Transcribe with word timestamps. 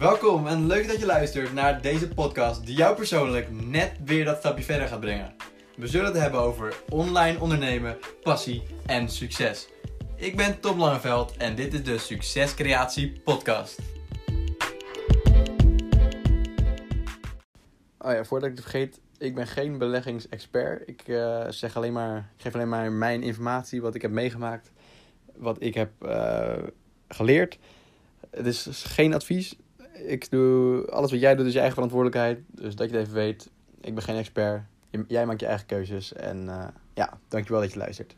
Welkom 0.00 0.46
en 0.46 0.66
leuk 0.66 0.88
dat 0.88 0.98
je 0.98 1.06
luistert 1.06 1.52
naar 1.52 1.82
deze 1.82 2.08
podcast 2.08 2.66
die 2.66 2.76
jou 2.76 2.96
persoonlijk 2.96 3.50
net 3.50 3.92
weer 4.04 4.24
dat 4.24 4.38
stapje 4.38 4.64
verder 4.64 4.88
gaat 4.88 5.00
brengen. 5.00 5.34
We 5.76 5.86
zullen 5.86 6.06
het 6.06 6.16
hebben 6.16 6.40
over 6.40 6.82
online 6.88 7.40
ondernemen, 7.40 7.98
passie 8.22 8.62
en 8.86 9.08
succes. 9.08 9.68
Ik 10.16 10.36
ben 10.36 10.60
Tom 10.60 10.78
Langeveld 10.78 11.36
en 11.36 11.54
dit 11.54 11.74
is 11.74 11.82
de 11.82 11.98
Succescreatie 11.98 13.20
Podcast. 13.24 13.78
Oh 17.98 18.12
ja, 18.12 18.24
voordat 18.24 18.50
ik 18.50 18.56
het 18.56 18.64
vergeet, 18.64 19.00
ik 19.18 19.34
ben 19.34 19.46
geen 19.46 19.78
beleggingsexpert. 19.78 20.88
Ik, 20.88 21.08
uh, 21.08 21.46
zeg 21.48 21.76
alleen 21.76 21.92
maar, 21.92 22.32
ik 22.36 22.42
geef 22.42 22.54
alleen 22.54 22.68
maar 22.68 22.92
mijn 22.92 23.22
informatie, 23.22 23.82
wat 23.82 23.94
ik 23.94 24.02
heb 24.02 24.10
meegemaakt, 24.10 24.70
wat 25.36 25.56
ik 25.62 25.74
heb 25.74 25.90
uh, 26.02 26.52
geleerd. 27.08 27.58
Het 28.30 28.46
is 28.46 28.66
geen 28.86 29.14
advies. 29.14 29.56
Ik 30.04 30.30
doe 30.30 30.86
alles 30.90 31.10
wat 31.10 31.20
jij 31.20 31.34
doet, 31.34 31.46
is 31.46 31.52
je 31.52 31.58
eigen 31.58 31.74
verantwoordelijkheid. 31.74 32.40
Dus 32.50 32.76
dat 32.76 32.90
je 32.90 32.96
het 32.96 33.06
even 33.06 33.18
weet. 33.18 33.50
Ik 33.80 33.94
ben 33.94 34.02
geen 34.02 34.16
expert. 34.16 34.62
Jij 35.08 35.26
maakt 35.26 35.40
je 35.40 35.46
eigen 35.46 35.66
keuzes. 35.66 36.12
En 36.12 36.44
uh, 36.44 36.66
ja, 36.94 37.18
dankjewel 37.28 37.60
dat 37.60 37.72
je 37.72 37.78
luistert. 37.78 38.14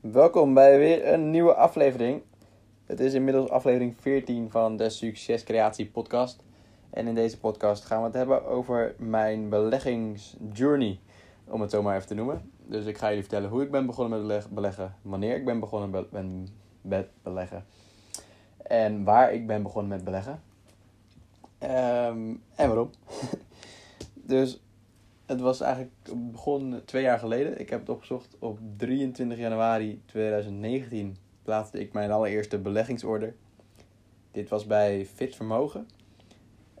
Welkom 0.00 0.54
bij 0.54 0.78
weer 0.78 1.12
een 1.12 1.30
nieuwe 1.30 1.54
aflevering. 1.54 2.22
Het 2.86 3.00
is 3.00 3.14
inmiddels 3.14 3.50
aflevering 3.50 3.96
14 4.00 4.50
van 4.50 4.76
de 4.76 4.90
Succescreatie 4.90 5.86
podcast. 5.86 6.42
En 6.90 7.06
in 7.06 7.14
deze 7.14 7.38
podcast 7.38 7.84
gaan 7.84 7.98
we 7.98 8.04
het 8.04 8.14
hebben 8.14 8.46
over 8.46 8.94
mijn 8.98 9.48
beleggingsjourney, 9.48 11.00
om 11.44 11.60
het 11.60 11.70
zo 11.70 11.82
maar 11.82 11.96
even 11.96 12.08
te 12.08 12.14
noemen. 12.14 12.50
Dus 12.66 12.84
ik 12.84 12.98
ga 12.98 13.08
jullie 13.08 13.22
vertellen 13.22 13.50
hoe 13.50 13.62
ik 13.62 13.70
ben 13.70 13.86
begonnen 13.86 14.26
met 14.26 14.48
beleggen, 14.50 14.94
wanneer 15.02 15.36
ik 15.36 15.44
ben 15.44 15.60
begonnen 15.60 16.06
met 16.82 17.06
beleggen 17.22 17.64
en 18.64 19.04
waar 19.04 19.32
ik 19.32 19.46
ben 19.46 19.62
begonnen 19.62 19.90
met 19.90 20.04
beleggen. 20.04 20.42
Um, 21.62 22.42
en 22.54 22.66
waarom. 22.68 22.90
dus 24.14 24.60
het 25.26 25.40
was 25.40 25.60
eigenlijk 25.60 25.94
begon 26.14 26.82
twee 26.84 27.02
jaar 27.02 27.18
geleden. 27.18 27.60
Ik 27.60 27.70
heb 27.70 27.80
het 27.80 27.88
opgezocht. 27.88 28.36
Op 28.38 28.58
23 28.76 29.38
januari 29.38 30.02
2019 30.06 31.16
plaatste 31.42 31.80
ik 31.80 31.92
mijn 31.92 32.10
allereerste 32.10 32.58
beleggingsorder. 32.58 33.34
Dit 34.30 34.48
was 34.48 34.66
bij 34.66 35.06
Fit 35.06 35.36
Vermogen. 35.36 35.88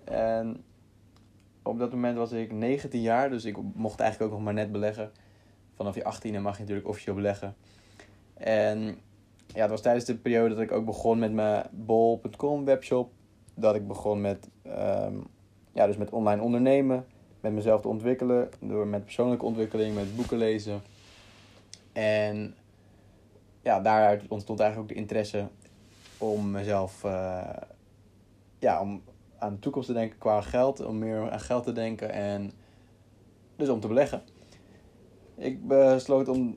En 0.04 0.64
op 1.62 1.78
dat 1.78 1.92
moment 1.92 2.16
was 2.16 2.32
ik 2.32 2.52
19 2.52 3.00
jaar, 3.00 3.30
dus 3.30 3.44
ik 3.44 3.56
mocht 3.74 4.00
eigenlijk 4.00 4.30
ook 4.30 4.36
nog 4.38 4.46
maar 4.46 4.54
net 4.54 4.72
beleggen. 4.72 5.12
Vanaf 5.74 5.94
je 5.94 6.00
18e 6.02 6.40
mag 6.40 6.54
je 6.54 6.60
natuurlijk 6.60 6.88
officieel 6.88 7.14
beleggen. 7.14 7.56
En 8.34 8.98
ja, 9.54 9.60
het 9.60 9.70
was 9.70 9.80
tijdens 9.80 10.04
de 10.04 10.16
periode 10.16 10.54
dat 10.54 10.62
ik 10.62 10.72
ook 10.72 10.84
begon 10.84 11.18
met 11.18 11.32
mijn 11.32 11.66
bol.com 11.70 12.64
webshop. 12.64 13.12
Dat 13.54 13.74
ik 13.74 13.86
begon 13.86 14.20
met, 14.20 14.48
um, 14.66 15.26
ja, 15.72 15.86
dus 15.86 15.96
met 15.96 16.10
online 16.10 16.42
ondernemen, 16.42 17.06
met 17.40 17.52
mezelf 17.52 17.80
te 17.80 17.88
ontwikkelen, 17.88 18.48
door 18.60 18.86
met 18.86 19.04
persoonlijke 19.04 19.44
ontwikkeling, 19.44 19.94
met 19.94 20.16
boeken 20.16 20.38
lezen. 20.38 20.82
En 21.92 22.54
ja, 23.62 23.80
daaruit 23.80 24.22
ontstond 24.28 24.60
eigenlijk 24.60 24.90
ook 24.90 24.96
de 24.96 25.02
interesse 25.02 25.48
om 26.18 26.50
mezelf, 26.50 27.04
uh, 27.04 27.50
ja, 28.58 28.80
om 28.80 29.02
aan 29.38 29.52
de 29.52 29.58
toekomst 29.58 29.88
te 29.88 29.94
denken 29.94 30.18
qua 30.18 30.40
geld, 30.40 30.84
om 30.84 30.98
meer 30.98 31.30
aan 31.30 31.40
geld 31.40 31.64
te 31.64 31.72
denken 31.72 32.10
en 32.10 32.52
dus 33.56 33.68
om 33.68 33.80
te 33.80 33.88
beleggen. 33.88 34.22
Ik 35.36 35.66
besloot 35.66 36.28
om 36.28 36.56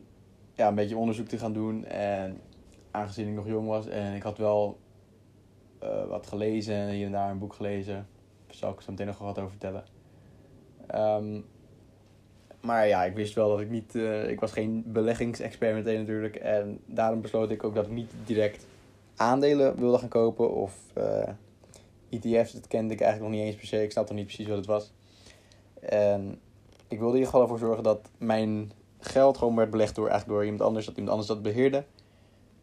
ja, 0.54 0.68
een 0.68 0.76
beetje 0.76 0.98
onderzoek 0.98 1.28
te 1.28 1.38
gaan 1.38 1.54
doen 1.54 1.86
en 1.86 2.42
aangezien 2.98 3.28
ik 3.28 3.34
nog 3.34 3.48
jong 3.48 3.68
was 3.68 3.88
en 3.88 4.16
ik 4.16 4.24
had 4.24 4.38
wel 4.38 4.80
uh, 5.84 6.06
wat 6.06 6.28
gelezen 6.28 6.76
en 6.76 6.90
hier 6.90 7.06
en 7.06 7.12
daar 7.12 7.32
een 7.32 7.40
boek 7.40 7.54
gelezen, 7.54 8.08
daar 8.46 8.56
zal 8.56 8.72
ik 8.72 8.82
zo 8.82 8.92
meteen 8.92 9.08
nog 9.08 9.18
wat 9.18 9.38
over 9.38 9.50
vertellen. 9.50 9.84
Um, 10.96 11.46
maar 12.62 12.88
ja, 12.88 13.04
ik 13.04 13.16
wist 13.16 13.34
wel 13.34 13.50
dat 13.50 13.60
ik 13.60 13.70
niet, 13.70 13.96
uh, 13.96 14.30
ik 14.30 14.40
was 14.40 14.52
geen 14.52 14.84
beleggingsexpert 14.86 15.74
meteen 15.74 16.00
natuurlijk 16.00 16.36
en 16.36 16.80
daarom 16.86 17.22
besloot 17.22 17.52
ik 17.52 17.64
ook 17.64 17.76
dat 17.76 17.86
ik 17.86 17.92
niet 17.92 18.12
direct 18.26 18.66
aandelen 19.16 19.80
wilde 19.80 19.98
gaan 19.98 20.10
kopen 20.10 20.54
of 20.54 20.74
uh, 20.98 21.30
ETF's, 22.10 22.54
dat 22.54 22.68
kende 22.68 22.94
ik 22.94 23.02
eigenlijk 23.02 23.32
nog 23.32 23.42
niet 23.42 23.50
eens 23.50 23.60
per 23.60 23.68
se. 23.68 23.84
Ik 23.84 23.92
snapte 23.92 24.14
nog 24.14 24.22
niet 24.22 24.34
precies 24.34 24.48
wat 24.48 24.58
het 24.58 24.66
was. 24.66 24.94
En 25.80 26.40
ik 26.88 27.00
wilde 27.00 27.18
in 27.18 27.20
ieder 27.20 27.26
geval 27.26 27.42
ervoor 27.42 27.60
zorgen 27.60 27.84
dat 27.84 28.10
mijn 28.18 28.72
geld 29.00 29.38
gewoon 29.38 29.56
werd 29.56 29.70
belegd 29.70 29.96
door, 29.96 30.08
eigenlijk 30.08 30.38
door 30.38 30.44
iemand 30.44 30.64
anders. 30.64 30.86
Dat 30.86 30.96
iemand 30.96 31.12
anders 31.12 31.30
dat 31.30 31.42
beheerde. 31.42 31.84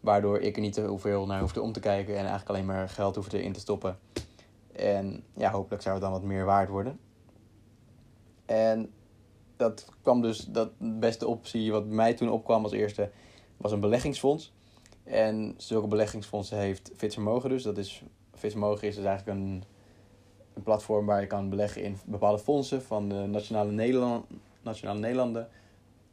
Waardoor 0.05 0.41
ik 0.41 0.57
er 0.57 0.63
niet 0.63 0.73
te 0.73 0.99
veel 0.99 1.27
naar 1.27 1.41
hoefde 1.41 1.61
om 1.61 1.73
te 1.73 1.81
kijken. 1.81 2.13
En 2.13 2.21
eigenlijk 2.21 2.49
alleen 2.49 2.67
maar 2.67 2.89
geld 2.89 3.17
hoefde 3.17 3.43
in 3.43 3.53
te 3.53 3.61
stoppen. 3.61 3.99
En 4.73 5.25
ja, 5.35 5.51
hopelijk 5.51 5.83
zou 5.83 5.95
het 5.95 6.05
dan 6.05 6.13
wat 6.13 6.23
meer 6.23 6.45
waard 6.45 6.69
worden. 6.69 6.99
En 8.47 8.93
dat 9.57 9.89
kwam 10.03 10.23
dus, 10.23 10.39
dat 10.39 10.71
beste 10.79 11.27
optie 11.27 11.73
wat 11.73 11.87
mij 11.87 12.15
toen 12.15 12.31
opkwam 12.31 12.63
als 12.63 12.73
eerste, 12.73 13.11
was 13.57 13.73
een 13.73 13.81
beleggingsfonds. 13.81 14.53
En 15.05 15.55
zulke 15.57 15.87
beleggingsfondsen 15.87 16.59
heeft 16.59 16.91
Fitvermogen 16.97 17.51
dus. 17.51 17.63
Dat 17.63 17.79
is 17.79 18.05
Vismogen 18.35 18.89
is 18.89 18.95
dus 18.95 19.05
eigenlijk 19.05 19.39
een, 19.39 19.65
een 20.55 20.63
platform 20.63 21.07
waar 21.07 21.21
je 21.21 21.27
kan 21.27 21.49
beleggen 21.49 21.83
in 21.83 21.97
bepaalde 22.07 22.39
fondsen 22.39 22.83
van 22.83 23.09
de 23.09 23.15
Nationale, 23.15 23.71
Nederland, 23.71 24.25
Nationale 24.63 24.99
Nederlanden. 24.99 25.49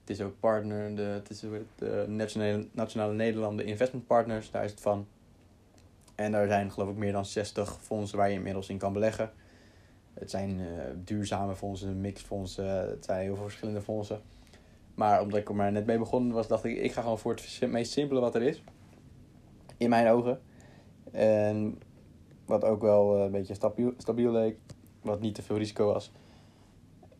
Het 0.01 0.09
is 0.09 0.21
ook 0.21 0.39
partner, 0.39 0.95
de, 0.95 1.01
het 1.01 1.29
is 1.29 1.39
de 1.75 2.05
Nationale, 2.07 2.67
Nationale 2.71 3.13
Nederlanden 3.13 3.65
Investment 3.65 4.07
Partners, 4.07 4.51
daar 4.51 4.63
is 4.63 4.71
het 4.71 4.81
van. 4.81 5.07
En 6.15 6.31
daar 6.31 6.47
zijn 6.47 6.71
geloof 6.71 6.89
ik 6.89 6.95
meer 6.95 7.11
dan 7.11 7.25
60 7.25 7.77
fondsen 7.81 8.17
waar 8.17 8.29
je 8.29 8.35
inmiddels 8.35 8.69
in 8.69 8.77
kan 8.77 8.93
beleggen. 8.93 9.31
Het 10.13 10.29
zijn 10.29 10.59
uh, 10.59 10.67
duurzame 10.95 11.55
fondsen, 11.55 12.01
mixfondsen, 12.01 12.89
het 12.89 13.05
zijn 13.05 13.21
heel 13.21 13.35
veel 13.35 13.43
verschillende 13.43 13.81
fondsen. 13.81 14.21
Maar 14.95 15.21
omdat 15.21 15.39
ik 15.39 15.49
er 15.49 15.55
maar 15.55 15.71
net 15.71 15.85
mee 15.85 15.97
begonnen 15.97 16.33
was, 16.33 16.47
dacht 16.47 16.63
ik, 16.63 16.77
ik 16.77 16.91
ga 16.91 17.01
gewoon 17.01 17.19
voor 17.19 17.33
het 17.33 17.71
meest 17.71 17.91
simpele 17.91 18.19
wat 18.19 18.35
er 18.35 18.41
is. 18.41 18.63
In 19.77 19.89
mijn 19.89 20.07
ogen. 20.07 20.41
En 21.11 21.79
wat 22.45 22.63
ook 22.63 22.81
wel 22.81 23.17
eh, 23.17 23.23
een 23.23 23.31
beetje 23.31 23.53
stabiel, 23.53 23.93
stabiel 23.97 24.31
leek. 24.31 24.57
Wat 25.01 25.19
niet 25.19 25.35
te 25.35 25.41
veel 25.41 25.57
risico 25.57 25.85
was. 25.85 26.11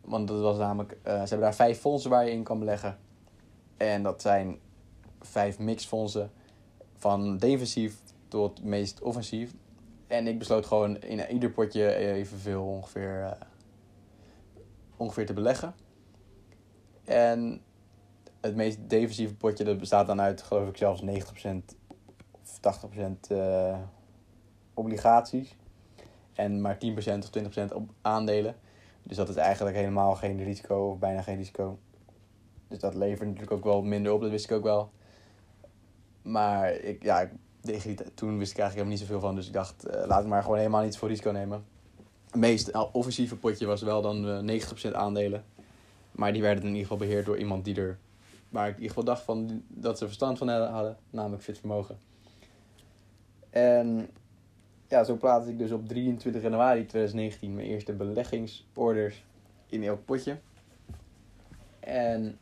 Want 0.04 0.28
dat 0.28 0.40
was 0.40 0.58
namelijk, 0.58 0.92
uh, 0.92 0.98
ze 1.04 1.10
hebben 1.10 1.40
daar 1.40 1.54
vijf 1.54 1.78
fondsen 1.78 2.10
waar 2.10 2.24
je 2.24 2.30
in 2.30 2.42
kan 2.42 2.58
beleggen. 2.58 2.98
En 3.76 4.02
dat 4.02 4.22
zijn 4.22 4.58
vijf 5.20 5.58
mixfondsen. 5.58 6.30
Van 6.96 7.36
defensief 7.38 7.96
tot 8.28 8.64
meest 8.64 9.02
offensief. 9.02 9.54
En 10.06 10.26
ik 10.26 10.38
besloot 10.38 10.66
gewoon 10.66 11.00
in 11.00 11.32
ieder 11.32 11.50
potje 11.50 11.94
evenveel 11.94 12.64
ongeveer, 12.64 13.20
uh, 13.20 13.30
ongeveer 14.96 15.26
te 15.26 15.32
beleggen. 15.32 15.74
En 17.04 17.62
het 18.40 18.56
meest 18.56 18.78
defensieve 18.88 19.34
potje 19.34 19.64
dat 19.64 19.78
bestaat 19.78 20.06
dan 20.06 20.20
uit, 20.20 20.42
geloof 20.42 20.68
ik, 20.68 20.76
zelfs 20.76 21.02
90% 21.02 21.06
of 22.30 22.60
80% 22.60 23.30
uh, 23.32 23.78
obligaties. 24.74 25.56
En 26.32 26.60
maar 26.60 26.78
10% 26.78 26.78
of 27.18 27.30
20% 27.70 27.74
op 27.74 27.90
aandelen. 28.00 28.56
Dus 29.02 29.16
dat 29.16 29.28
is 29.28 29.36
eigenlijk 29.36 29.76
helemaal 29.76 30.14
geen 30.14 30.44
risico 30.44 30.90
of 30.90 30.98
bijna 30.98 31.22
geen 31.22 31.36
risico. 31.36 31.78
Dus 32.68 32.78
dat 32.78 32.94
levert 32.94 33.28
natuurlijk 33.28 33.52
ook 33.52 33.64
wel 33.64 33.82
minder 33.82 34.12
op, 34.12 34.20
dat 34.20 34.30
wist 34.30 34.44
ik 34.44 34.56
ook 34.56 34.62
wel. 34.62 34.90
Maar 36.22 36.72
ik, 36.72 37.02
ja, 37.02 37.30
toen 38.14 38.38
wist 38.38 38.52
ik 38.52 38.58
eigenlijk 38.58 38.72
helemaal 38.72 38.86
niet 38.86 38.98
zoveel 38.98 39.20
van. 39.20 39.34
Dus 39.34 39.46
ik 39.46 39.52
dacht, 39.52 39.86
uh, 39.88 40.02
laat 40.06 40.22
ik 40.22 40.28
maar 40.28 40.42
gewoon 40.42 40.56
helemaal 40.56 40.82
niets 40.82 40.98
voor 40.98 41.08
risico 41.08 41.30
nemen. 41.30 41.64
Het 42.26 42.40
meest 42.40 42.70
offensieve 42.92 43.36
potje 43.36 43.66
was 43.66 43.82
wel 43.82 44.02
dan 44.02 44.46
uh, 44.48 44.62
90% 44.88 44.92
aandelen. 44.92 45.44
Maar 46.12 46.32
die 46.32 46.42
werden 46.42 46.62
in 46.62 46.68
ieder 46.68 46.82
geval 46.82 47.06
beheerd 47.06 47.26
door 47.26 47.38
iemand 47.38 47.64
die 47.64 47.76
er... 47.76 47.98
Waar 48.48 48.68
ik 48.68 48.74
in 48.74 48.80
ieder 48.80 48.96
geval 48.96 49.14
dacht 49.14 49.22
van, 49.22 49.62
dat 49.68 49.98
ze 49.98 50.04
verstand 50.04 50.38
van 50.38 50.48
hadden. 50.48 50.96
Namelijk 51.10 51.42
Fit 51.42 51.58
Vermogen. 51.58 51.98
En 53.50 54.08
ja, 54.92 55.04
zo 55.04 55.16
plaatste 55.16 55.50
ik 55.50 55.58
dus 55.58 55.72
op 55.72 55.88
23 55.88 56.42
januari 56.42 56.86
2019 56.86 57.54
mijn 57.54 57.66
eerste 57.66 57.92
beleggingsorders 57.92 59.24
in 59.66 59.82
elk 59.82 60.04
potje. 60.04 60.38
En 61.80 62.38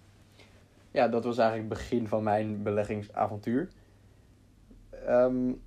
ja, 0.90 1.08
dat 1.08 1.24
was 1.24 1.38
eigenlijk 1.38 1.68
het 1.68 1.78
begin 1.78 2.08
van 2.08 2.22
mijn 2.22 2.62
beleggingsavontuur. 2.62 3.68
Um, 5.08 5.62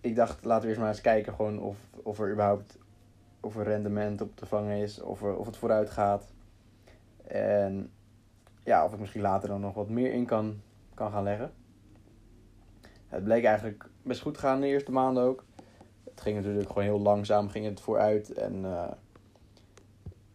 ik 0.00 0.16
dacht, 0.16 0.44
laten 0.44 0.62
we 0.62 0.68
eerst 0.68 0.80
maar 0.80 0.88
eens 0.88 1.00
kijken 1.00 1.34
gewoon 1.34 1.60
of, 1.60 1.76
of 2.02 2.18
er 2.18 2.32
überhaupt 2.32 2.78
of 3.40 3.56
er 3.56 3.64
rendement 3.64 4.20
op 4.20 4.36
te 4.36 4.46
vangen 4.46 4.76
is, 4.76 5.00
of, 5.00 5.22
er, 5.22 5.36
of 5.36 5.46
het 5.46 5.56
vooruit 5.56 5.90
gaat. 5.90 6.32
En 7.26 7.90
ja, 8.64 8.84
of 8.84 8.92
ik 8.92 8.98
misschien 8.98 9.22
later 9.22 9.48
dan 9.48 9.60
nog 9.60 9.74
wat 9.74 9.88
meer 9.88 10.12
in 10.12 10.26
kan, 10.26 10.60
kan 10.94 11.10
gaan 11.10 11.22
leggen. 11.22 11.52
Het 13.08 13.24
bleek 13.24 13.44
eigenlijk 13.44 13.88
best 14.02 14.20
goed 14.20 14.34
te 14.34 14.40
gaan 14.40 14.60
de 14.60 14.66
eerste 14.66 14.92
maanden 14.92 15.22
ook 15.22 15.44
het 16.12 16.20
ging 16.20 16.36
natuurlijk 16.36 16.68
gewoon 16.68 16.84
heel 16.84 17.00
langzaam 17.00 17.48
ging 17.48 17.64
het 17.64 17.80
vooruit. 17.80 18.32
En 18.32 18.54
uh, 18.64 18.90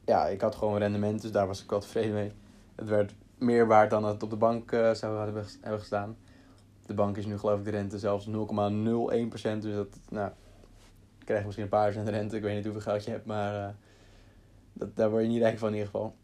ja, 0.05 0.27
ik 0.27 0.41
had 0.41 0.55
gewoon 0.55 0.77
rendement, 0.77 1.21
dus 1.21 1.31
daar 1.31 1.47
was 1.47 1.63
ik 1.63 1.69
wel 1.69 1.79
tevreden 1.79 2.13
mee. 2.13 2.31
Het 2.75 2.89
werd 2.89 3.13
meer 3.37 3.67
waard 3.67 3.89
dan 3.89 4.05
het 4.05 4.23
op 4.23 4.29
de 4.29 4.35
bank 4.35 4.71
uh, 4.71 4.93
zou 4.93 5.23
hebben, 5.23 5.45
gestaan. 5.79 6.17
De 6.85 6.93
bank 6.93 7.17
is 7.17 7.25
nu 7.25 7.37
geloof 7.37 7.59
ik 7.59 7.65
de 7.65 7.71
rente 7.71 7.99
zelfs 7.99 8.27
0,01%. 8.27 8.31
Dus 8.31 9.75
dat, 9.75 9.87
nou, 10.09 10.31
je 11.25 11.41
misschien 11.45 11.63
een 11.63 11.69
paar 11.69 11.91
procent 11.91 12.09
rente. 12.09 12.35
Ik 12.35 12.41
weet 12.41 12.55
niet 12.55 12.63
hoeveel 12.63 12.81
geld 12.81 13.03
je 13.03 13.11
hebt, 13.11 13.25
maar 13.25 13.53
uh, 13.53 13.73
dat, 14.73 14.95
daar 14.95 15.09
word 15.09 15.23
je 15.23 15.29
niet 15.29 15.41
rijk 15.41 15.57
van 15.57 15.67
in 15.67 15.73
ieder 15.73 15.89
geval. 15.89 16.15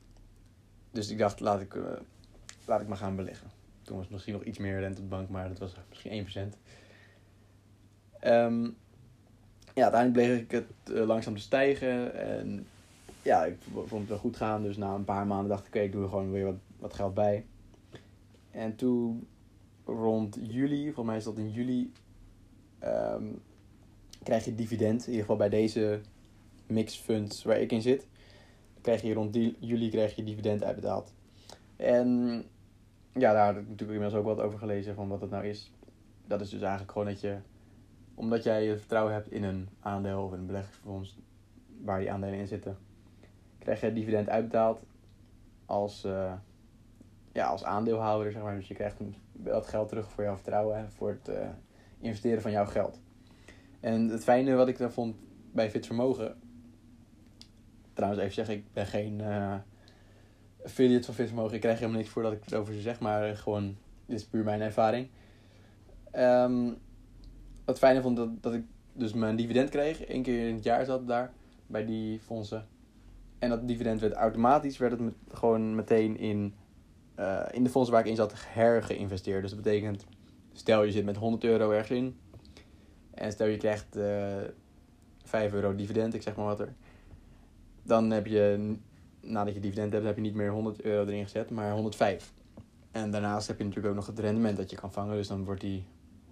Dus 0.92 1.10
ik 1.10 1.18
dacht, 1.18 1.40
laat 1.40 1.62
ik, 1.62 1.78
laat 2.66 2.82
ik 2.82 2.88
maar 2.88 2.98
gaan 2.98 3.16
beleggen. 3.16 3.52
Toen 3.82 3.98
was 3.98 4.08
misschien 4.08 4.34
nog 4.34 4.44
iets 4.44 4.58
meer 4.58 4.80
rente 4.80 5.02
op 5.02 5.10
de 5.10 5.16
bank, 5.16 5.30
maar 5.30 5.48
dat 5.48 5.60
was 5.60 5.76
misschien 5.90 6.52
1%. 8.22 8.28
Um, 8.28 8.78
ja, 9.74 9.84
uiteindelijk 9.84 10.28
bleef 10.28 10.40
ik 10.40 10.52
het 10.52 10.96
uh, 10.96 11.06
langzaam 11.06 11.36
te 11.36 11.42
stijgen. 11.42 12.16
En 12.16 12.68
ja, 13.22 13.46
ik 13.46 13.58
vond 13.74 14.02
het 14.02 14.10
wel 14.10 14.18
goed 14.18 14.38
gaan. 14.38 14.64
Dus 14.64 14.78
na 14.78 14.94
een 14.94 15.06
paar 15.06 15.28
maanden 15.28 15.50
dacht 15.50 15.68
ik, 15.68 15.76
oké, 15.76 15.80
ik 15.80 15.92
doe 15.92 16.04
er 16.04 16.10
gewoon 16.10 16.32
weer 16.32 16.46
wat, 16.46 16.60
wat 16.80 16.94
geld 16.94 17.14
bij. 17.14 17.46
En 18.52 18.76
toen 18.76 19.28
rond 19.86 20.40
juli, 20.42 20.84
volgens 20.84 21.06
mij 21.06 21.18
is 21.18 21.24
dat 21.24 21.38
in 21.38 21.52
juli, 21.52 21.92
um, 22.84 23.42
krijg 24.24 24.46
je 24.46 24.56
dividend. 24.56 25.02
In 25.02 25.08
ieder 25.08 25.22
geval 25.22 25.38
bij 25.38 25.50
deze 25.50 26.02
mix 26.68 26.96
funds 26.96 27.44
waar 27.44 27.60
ik 27.60 27.72
in 27.72 27.82
zit. 27.82 28.08
Krijg 28.82 29.02
je 29.02 29.14
rond 29.14 29.36
juli 29.60 29.90
krijg 29.90 30.16
je 30.16 30.24
dividend 30.24 30.64
uitbetaald. 30.64 31.14
En 31.76 32.44
ja, 33.14 33.34
daar 33.34 33.46
heb 33.46 33.56
ik 33.56 33.70
natuurlijk 33.70 34.00
inmiddels 34.00 34.14
ook 34.14 34.36
wat 34.36 34.46
over 34.46 34.60
gelezen 34.60 34.96
van 34.96 35.08
wat 35.08 35.20
dat 35.20 35.30
nou 35.30 35.46
is. 35.46 35.72
Dat 36.28 36.42
is 36.42 36.50
dus 36.50 36.62
eigenlijk 36.62 36.92
gewoon 36.92 37.08
dat 37.08 37.22
je, 37.22 37.38
omdat 38.16 38.44
jij 38.44 38.64
je 38.64 38.78
vertrouwen 38.78 39.14
hebt 39.14 39.32
in 39.32 39.44
een 39.44 39.70
aandeel 39.80 40.24
of 40.24 40.32
een 40.32 40.46
beleggingsfonds 40.46 41.20
waar 41.82 42.00
die 42.00 42.12
aandelen 42.12 42.40
in 42.40 42.48
zitten, 42.48 42.78
krijg 43.60 43.82
je 43.82 43.94
dividend 43.94 44.30
uitbetaald 44.30 44.84
als, 45.66 46.06
uh, 46.06 46.34
ja, 47.32 47.46
als 47.46 47.64
aandeelhouder, 47.64 48.32
zeg 48.32 48.42
maar. 48.42 48.56
Dus 48.56 48.68
je 48.68 48.74
krijgt 48.74 48.98
dat 49.32 49.68
geld 49.68 49.90
terug 49.90 50.12
voor 50.12 50.24
jouw 50.24 50.36
vertrouwen 50.36 50.78
en 50.78 50.92
voor 50.92 51.10
het 51.10 51.30
uh, 51.30 51.50
investeren 52.00 52.42
van 52.42 52.52
jouw 52.52 52.66
geld. 52.66 53.00
En 53.80 54.10
het 54.10 54.24
fijne 54.24 54.56
wat 54.56 54.68
ik 54.68 54.78
daar 54.78 54.92
vond 54.92 55.16
bij 55.52 55.70
Fit 55.70 55.86
Vermogen, 55.86 56.36
trouwens 57.94 58.22
even 58.22 58.34
zeggen, 58.34 58.56
ik 58.56 58.74
ben 58.74 58.86
geen 58.86 59.20
uh, 59.20 59.56
affiliate 60.64 61.06
van 61.06 61.14
Fit 61.14 61.28
Vermogen. 61.28 61.54
Ik 61.56 61.62
krijg 61.62 61.80
helemaal 61.80 62.00
niks 62.00 62.12
voor 62.12 62.24
dat 62.24 62.32
ik 62.32 62.44
het 62.44 62.54
over 62.54 62.74
ze 62.74 62.82
zeg, 62.82 63.00
maar 63.00 63.36
gewoon, 63.38 63.78
dit 64.06 64.20
is 64.20 64.26
puur 64.26 64.44
mijn 64.44 64.62
ervaring. 64.62 65.10
Um, 66.16 66.78
wat 67.66 67.78
fijne 67.78 68.02
vond 68.02 68.18
dat, 68.18 68.44
dat 68.44 68.54
ik 68.54 68.64
dus 68.94 69.14
mijn 69.14 69.36
dividend 69.36 69.70
kreeg. 69.70 70.04
één 70.04 70.22
keer 70.22 70.48
in 70.48 70.56
het 70.56 70.64
jaar 70.64 70.86
zat 70.86 71.08
daar, 71.08 71.34
bij 71.68 71.86
die 71.86 72.20
fondsen. 72.20 72.68
En 73.40 73.50
dat 73.50 73.68
dividend 73.68 74.00
werd 74.00 74.14
automatisch, 74.14 74.78
werd 74.78 75.00
het 75.00 75.14
gewoon 75.28 75.76
meteen 75.76 76.18
in, 76.18 76.54
uh, 77.20 77.46
in 77.52 77.64
de 77.64 77.70
fondsen 77.70 77.94
waar 77.94 78.04
ik 78.04 78.10
in 78.10 78.16
zat 78.16 78.34
hergeïnvesteerd. 78.36 79.42
Dus 79.42 79.52
dat 79.52 79.62
betekent, 79.62 80.06
stel 80.52 80.84
je 80.84 80.92
zit 80.92 81.06
met 81.06 81.18
100 81.18 81.44
euro 81.44 81.72
ergens 81.72 82.00
in. 82.00 82.18
En 83.14 83.32
stel 83.32 83.48
je 83.48 83.58
krijgt 83.58 83.98
uh, 83.98 84.38
5 85.24 85.54
euro 85.54 85.76
dividend, 85.76 86.14
ik 86.14 86.22
zeg 86.22 86.36
maar 86.36 86.46
wat 86.46 86.60
er. 86.60 86.74
Dan 87.84 88.12
heb 88.12 88.26
je, 88.26 88.76
nadat 89.22 89.54
je 89.54 89.60
dividend 89.60 89.94
hebt, 89.94 90.06
heb 90.06 90.16
je 90.16 90.22
niet 90.22 90.36
meer 90.36 90.52
100 90.52 90.82
euro 90.82 91.06
erin 91.06 91.24
gezet, 91.24 91.50
maar 91.50 91.72
105. 91.72 92.34
En 92.92 93.12
daarnaast 93.12 93.48
heb 93.48 93.58
je 93.58 93.64
natuurlijk 93.64 93.90
ook 93.90 94.00
nog 94.00 94.08
het 94.08 94.20
rendement 94.20 94.58
dat 94.58 94.70
je 94.70 94.76
kan 94.76 94.94
vangen. 94.94 95.16
Dus 95.16 95.28
dan 95.28 95.44
wordt 95.44 95.62
die 95.62 95.84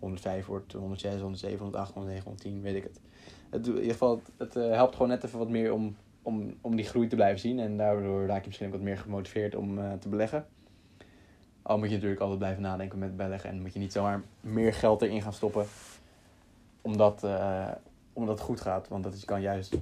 105, 0.01 0.45
wordt 0.45 0.73
106, 0.73 1.21
107, 1.21 1.59
108, 1.59 1.93
109, 1.93 2.23
110, 2.23 2.61
weet 2.61 2.75
ik 2.75 2.83
het. 2.83 2.99
het 3.49 3.67
in 3.67 3.75
ieder 3.75 3.91
geval, 3.91 4.21
het, 4.37 4.55
uh, 4.55 4.71
helpt 4.71 4.93
gewoon 4.93 5.07
net 5.07 5.23
even 5.23 5.39
wat 5.39 5.49
meer 5.49 5.73
om 5.73 5.95
om, 6.21 6.57
om 6.61 6.75
die 6.75 6.85
groei 6.85 7.07
te 7.07 7.15
blijven 7.15 7.39
zien. 7.39 7.59
En 7.59 7.77
daardoor 7.77 8.25
raak 8.25 8.41
je 8.41 8.47
misschien 8.47 8.67
ook 8.67 8.73
wat 8.73 8.81
meer 8.81 8.97
gemotiveerd 8.97 9.55
om 9.55 9.77
uh, 9.77 9.93
te 9.93 10.09
beleggen. 10.09 10.45
Al 11.61 11.77
moet 11.77 11.87
je 11.87 11.93
natuurlijk 11.93 12.21
altijd 12.21 12.39
blijven 12.39 12.61
nadenken 12.61 12.99
met 12.99 13.17
beleggen. 13.17 13.49
En 13.49 13.61
moet 13.61 13.73
je 13.73 13.79
niet 13.79 13.91
zomaar 13.91 14.21
meer 14.39 14.73
geld 14.73 15.01
erin 15.01 15.21
gaan 15.21 15.33
stoppen. 15.33 15.65
Omdat, 16.81 17.23
uh, 17.23 17.71
omdat 18.13 18.37
het 18.37 18.47
goed 18.47 18.61
gaat. 18.61 18.87
Want 18.87 19.03
dat 19.03 19.13
is, 19.13 19.25
kan 19.25 19.41
juist, 19.41 19.77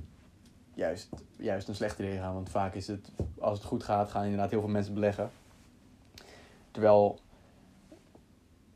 juist, 0.74 1.10
juist 1.38 1.68
een 1.68 1.76
slechte 1.76 2.04
idee 2.04 2.18
gaan. 2.18 2.34
Want 2.34 2.50
vaak 2.50 2.74
is 2.74 2.88
het, 2.88 3.12
als 3.40 3.58
het 3.58 3.68
goed 3.68 3.84
gaat, 3.84 4.12
gaan 4.12 4.24
inderdaad 4.24 4.50
heel 4.50 4.60
veel 4.62 4.70
mensen 4.70 4.94
beleggen. 4.94 5.30
Terwijl 6.72 7.20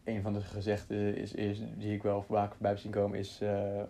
een 0.04 0.22
van 0.22 0.34
de 0.34 0.42
gezegden 0.42 1.16
is, 1.16 1.34
is, 1.34 1.62
die 1.78 1.94
ik 1.94 2.04
wel 2.04 2.22
vaak 2.22 2.52
voorbij 2.52 2.72
heb 2.72 2.80
zien 2.80 2.92
komen 2.92 3.20
is... 3.20 3.40
Uh, 3.44 3.82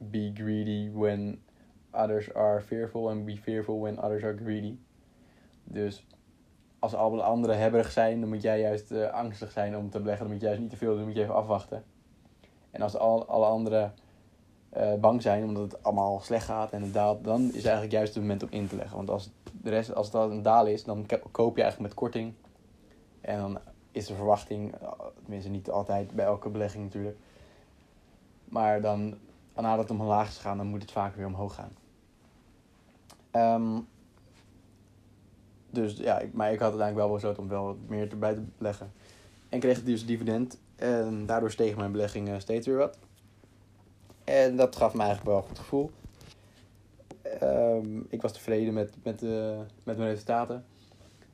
be 0.00 0.30
greedy 0.34 0.90
when 0.92 1.42
others 1.90 2.34
are 2.34 2.60
fearful 2.60 3.08
and 3.10 3.24
be 3.24 3.36
fearful 3.36 3.80
when 3.80 3.98
others 3.98 4.24
are 4.24 4.36
greedy. 4.36 4.78
Dus 5.64 6.06
als 6.78 6.94
alle 6.94 7.22
anderen 7.22 7.58
hebberig 7.58 7.90
zijn, 7.90 8.20
dan 8.20 8.28
moet 8.28 8.42
jij 8.42 8.60
juist 8.60 8.90
uh, 8.90 9.10
angstig 9.10 9.50
zijn 9.50 9.76
om 9.76 9.90
te 9.90 9.98
beleggen. 9.98 10.24
Dan 10.24 10.32
moet 10.32 10.40
je 10.40 10.46
juist 10.46 10.62
niet 10.62 10.70
te 10.70 10.76
veel 10.76 10.88
doen, 10.88 10.98
dan 10.98 11.06
moet 11.06 11.16
je 11.16 11.22
even 11.22 11.34
afwachten. 11.34 11.84
En 12.70 12.82
als 12.82 12.96
al, 12.96 13.26
alle 13.26 13.46
anderen 13.46 13.94
uh, 14.76 14.94
bang 14.94 15.22
zijn 15.22 15.44
omdat 15.44 15.62
het 15.62 15.82
allemaal 15.82 16.20
slecht 16.20 16.44
gaat 16.44 16.72
en 16.72 16.82
het 16.82 16.92
daalt, 16.92 17.24
dan 17.24 17.40
is 17.42 17.64
eigenlijk 17.64 17.92
juist 17.92 18.14
het 18.14 18.22
moment 18.22 18.42
om 18.42 18.48
in 18.50 18.68
te 18.68 18.76
leggen. 18.76 18.96
Want 18.96 19.10
als, 19.10 19.30
de 19.62 19.70
rest, 19.70 19.94
als 19.94 20.12
het 20.12 20.30
een 20.30 20.42
daal 20.42 20.66
is, 20.66 20.84
dan 20.84 21.06
koop 21.30 21.56
je 21.56 21.62
eigenlijk 21.62 21.92
met 21.92 22.02
korting. 22.02 22.34
En 23.20 23.38
dan 23.38 23.58
is 23.92 24.06
de 24.06 24.14
verwachting, 24.14 24.74
eh, 24.74 24.90
tenminste 25.22 25.50
niet 25.50 25.70
altijd 25.70 26.10
bij 26.10 26.24
elke 26.24 26.48
belegging 26.48 26.84
natuurlijk. 26.84 27.16
Maar 28.44 28.80
dan, 28.80 29.18
nadat 29.54 29.88
het 29.88 29.98
omlaag 29.98 30.28
is 30.28 30.36
gegaan, 30.36 30.56
dan 30.56 30.66
moet 30.66 30.82
het 30.82 30.92
vaak 30.92 31.14
weer 31.14 31.26
omhoog 31.26 31.54
gaan. 31.54 31.72
Um, 33.32 33.88
dus 35.70 35.96
ja, 35.96 36.18
ik, 36.18 36.32
maar 36.32 36.52
ik 36.52 36.58
had 36.58 36.68
uiteindelijk 36.68 37.06
wel 37.06 37.14
besloten 37.14 37.42
om 37.42 37.48
wel 37.48 37.64
wat 37.64 37.76
meer 37.86 38.10
erbij 38.10 38.34
te 38.34 38.42
beleggen. 38.58 38.92
En 39.48 39.60
kreeg 39.60 39.82
dus 39.82 40.06
dividend. 40.06 40.58
En 40.76 41.26
daardoor 41.26 41.50
steeg 41.50 41.76
mijn 41.76 41.92
belegging 41.92 42.40
steeds 42.40 42.66
weer 42.66 42.76
wat. 42.76 42.98
En 44.24 44.56
dat 44.56 44.76
gaf 44.76 44.94
me 44.94 45.02
eigenlijk 45.02 45.30
wel 45.30 45.36
een 45.38 45.48
goed 45.48 45.58
gevoel. 45.58 45.90
Um, 47.42 48.06
ik 48.08 48.22
was 48.22 48.32
tevreden 48.32 48.74
met, 48.74 48.94
met, 49.02 49.22
uh, 49.22 49.58
met 49.82 49.96
mijn 49.96 50.10
resultaten. 50.10 50.64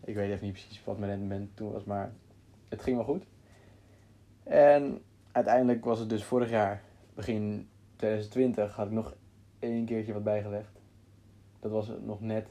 Ik 0.04 0.14
weet 0.14 0.30
even 0.30 0.44
niet 0.44 0.52
precies 0.52 0.84
wat 0.84 0.98
mijn 0.98 1.10
rendement 1.10 1.56
toen 1.56 1.72
was, 1.72 1.84
maar 1.84 2.12
het 2.68 2.82
ging 2.82 2.96
wel 2.96 3.04
goed. 3.04 3.24
En 4.42 5.02
uiteindelijk 5.32 5.84
was 5.84 5.98
het 5.98 6.08
dus 6.08 6.24
vorig 6.24 6.50
jaar, 6.50 6.82
begin 7.14 7.68
2020, 7.96 8.74
had 8.74 8.86
ik 8.86 8.92
nog 8.92 9.14
één 9.58 9.84
keertje 9.84 10.12
wat 10.12 10.24
bijgelegd. 10.24 10.80
Dat 11.60 11.70
was 11.70 11.90
nog 12.00 12.20
net, 12.20 12.48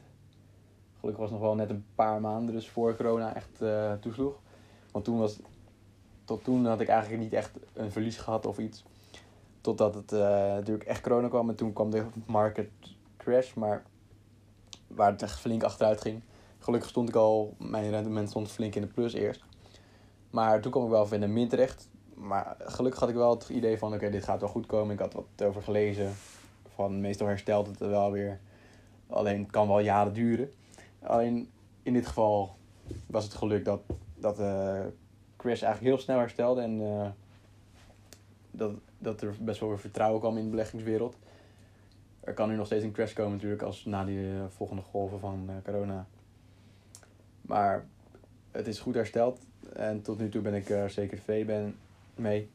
gelukkig 1.00 1.22
was 1.22 1.32
het 1.32 1.40
nog 1.40 1.48
wel 1.48 1.56
net 1.56 1.70
een 1.70 1.86
paar 1.96 2.22
maanden 2.22 2.56
dus 2.56 2.70
voor 2.70 2.96
corona 2.96 3.36
echt 3.36 3.62
uh, 3.62 3.94
toesloeg. 3.94 4.40
Want 4.92 5.06
toen 5.06 5.18
was, 5.18 5.40
tot 6.26 6.44
toen 6.44 6.66
had 6.66 6.82
ik 6.82 6.88
eigenlijk 6.88 7.24
niet 7.24 7.34
echt 7.34 7.52
een 7.74 7.92
verlies 7.92 8.18
gehad 8.18 8.46
of 8.46 8.58
iets. 8.58 8.86
Totdat 9.62 9.96
het 9.96 10.12
uh, 10.12 10.20
natuurlijk 10.20 10.88
echt 10.88 11.02
corona 11.02 11.28
kwam 11.28 11.50
en 11.50 11.56
toen 11.56 11.74
kwam 11.74 11.92
de 11.92 12.06
market 12.26 12.70
crash, 13.18 13.54
maar 13.54 13.84
waar 14.88 15.12
het 15.12 15.22
echt 15.22 15.40
flink 15.40 15.64
achteruit 15.64 16.02
ging. 16.02 16.22
Gelukkig 16.60 16.90
stond 16.90 17.10
ik 17.10 17.16
al, 17.16 17.56
mijn 17.58 17.90
rendement 17.90 18.30
stond 18.30 18.52
flink 18.52 18.76
in 18.76 18.82
de 18.82 18.88
plus 18.88 19.14
eerst. 19.14 19.44
Maar 20.36 20.62
toen 20.62 20.72
kwam 20.72 20.84
ik 20.84 20.90
wel 20.90 21.14
in 21.14 21.20
de 21.20 21.28
min 21.28 21.48
terecht. 21.48 21.90
Maar 22.14 22.56
gelukkig 22.60 23.00
had 23.00 23.10
ik 23.10 23.16
wel 23.16 23.30
het 23.30 23.50
idee 23.50 23.78
van, 23.78 23.94
oké, 23.94 24.10
dit 24.10 24.24
gaat 24.24 24.40
wel 24.40 24.50
goed 24.50 24.66
komen. 24.66 24.94
Ik 24.94 25.00
had 25.00 25.14
wat 25.14 25.44
over 25.44 25.62
gelezen. 25.62 26.12
Van 26.74 27.02
meestal 27.02 27.28
herstelt 27.28 27.68
het 27.68 27.80
wel 27.80 28.12
weer. 28.12 28.40
Alleen 29.08 29.40
het 29.40 29.52
kan 29.52 29.68
wel 29.68 29.80
jaren 29.80 30.14
duren. 30.14 30.52
Alleen 31.00 31.52
in 31.84 31.94
dit 31.94 32.08
geval 32.08 32.56
was 33.06 33.24
het 33.24 33.34
geluk 33.34 33.66
dat, 33.66 33.82
dat 34.16 34.40
uh, 34.40 34.80
Chris 35.38 35.62
eigenlijk 35.62 35.96
heel 35.96 36.04
snel 36.04 36.20
herstelde. 36.20 36.62
En 36.62 36.82
uh, 36.82 37.08
dat, 38.52 38.72
dat 38.98 39.22
er 39.22 39.36
best 39.40 39.60
wel 39.60 39.70
weer 39.70 39.80
vertrouwen 39.80 40.20
kwam 40.20 40.38
in 40.38 40.44
de 40.44 40.50
beleggingswereld. 40.50 41.16
Er 42.20 42.34
kan 42.34 42.50
nu 42.50 42.56
nog 42.56 42.66
steeds 42.66 42.84
een 42.84 42.92
crash 42.92 43.14
komen 43.14 43.32
natuurlijk 43.32 43.62
als 43.62 43.86
na 43.86 44.04
die 44.04 44.18
uh, 44.18 44.44
volgende 44.50 44.82
golven 44.82 45.20
van 45.20 45.50
corona. 45.64 46.08
Maar 47.42 47.86
het 48.52 48.68
is 48.68 48.80
goed 48.80 48.96
hersteld. 48.96 49.40
En 49.76 50.02
tot 50.02 50.20
nu 50.20 50.30
toe 50.30 50.42
ben 50.42 50.54
ik 50.54 50.70
er 50.70 50.90
zeker 50.90 51.18
tevreden 51.18 51.76
mee. 52.16 52.50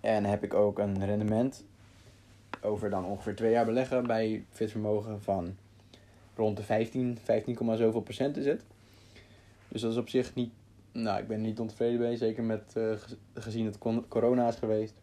En 0.00 0.24
heb 0.24 0.44
ik 0.44 0.54
ook 0.54 0.78
een 0.78 1.04
rendement 1.04 1.64
over 2.60 2.90
dan 2.90 3.04
ongeveer 3.04 3.36
twee 3.36 3.50
jaar 3.50 3.64
beleggen 3.64 4.06
bij 4.06 4.44
Fitvermogen 4.50 5.22
van 5.22 5.56
rond 6.36 6.56
de 6.56 6.62
15, 6.62 7.18
15, 7.22 7.76
zoveel 7.76 8.00
procent 8.00 8.36
is 8.36 8.46
het. 8.46 8.62
Dus 9.68 9.80
dat 9.80 9.90
is 9.92 9.96
op 9.96 10.08
zich 10.08 10.34
niet, 10.34 10.50
nou 10.92 11.20
ik 11.20 11.28
ben 11.28 11.40
niet 11.40 11.60
ontevreden 11.60 12.00
mee, 12.00 12.16
zeker 12.16 12.44
met 12.44 12.74
uh, 12.76 12.92
gezien 13.34 13.66
het 13.66 13.78
corona 14.08 14.48
is 14.48 14.56
geweest. 14.56 14.94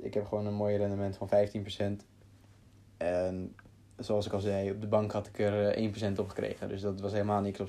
Ik 0.00 0.14
heb 0.14 0.26
gewoon 0.26 0.46
een 0.46 0.54
mooi 0.54 0.76
rendement 0.76 1.16
van 1.16 1.30
15%. 2.00 2.04
En 2.96 3.54
zoals 3.96 4.26
ik 4.26 4.32
al 4.32 4.40
zei, 4.40 4.70
op 4.70 4.80
de 4.80 4.86
bank 4.86 5.12
had 5.12 5.26
ik 5.26 5.38
er 5.38 5.92
1% 5.94 6.02
eh, 6.02 6.18
op 6.18 6.28
gekregen. 6.28 6.68
Dus 6.68 6.80
dat 6.80 7.00
was 7.00 7.12
helemaal 7.12 7.40
niks 7.40 7.60
op. 7.60 7.68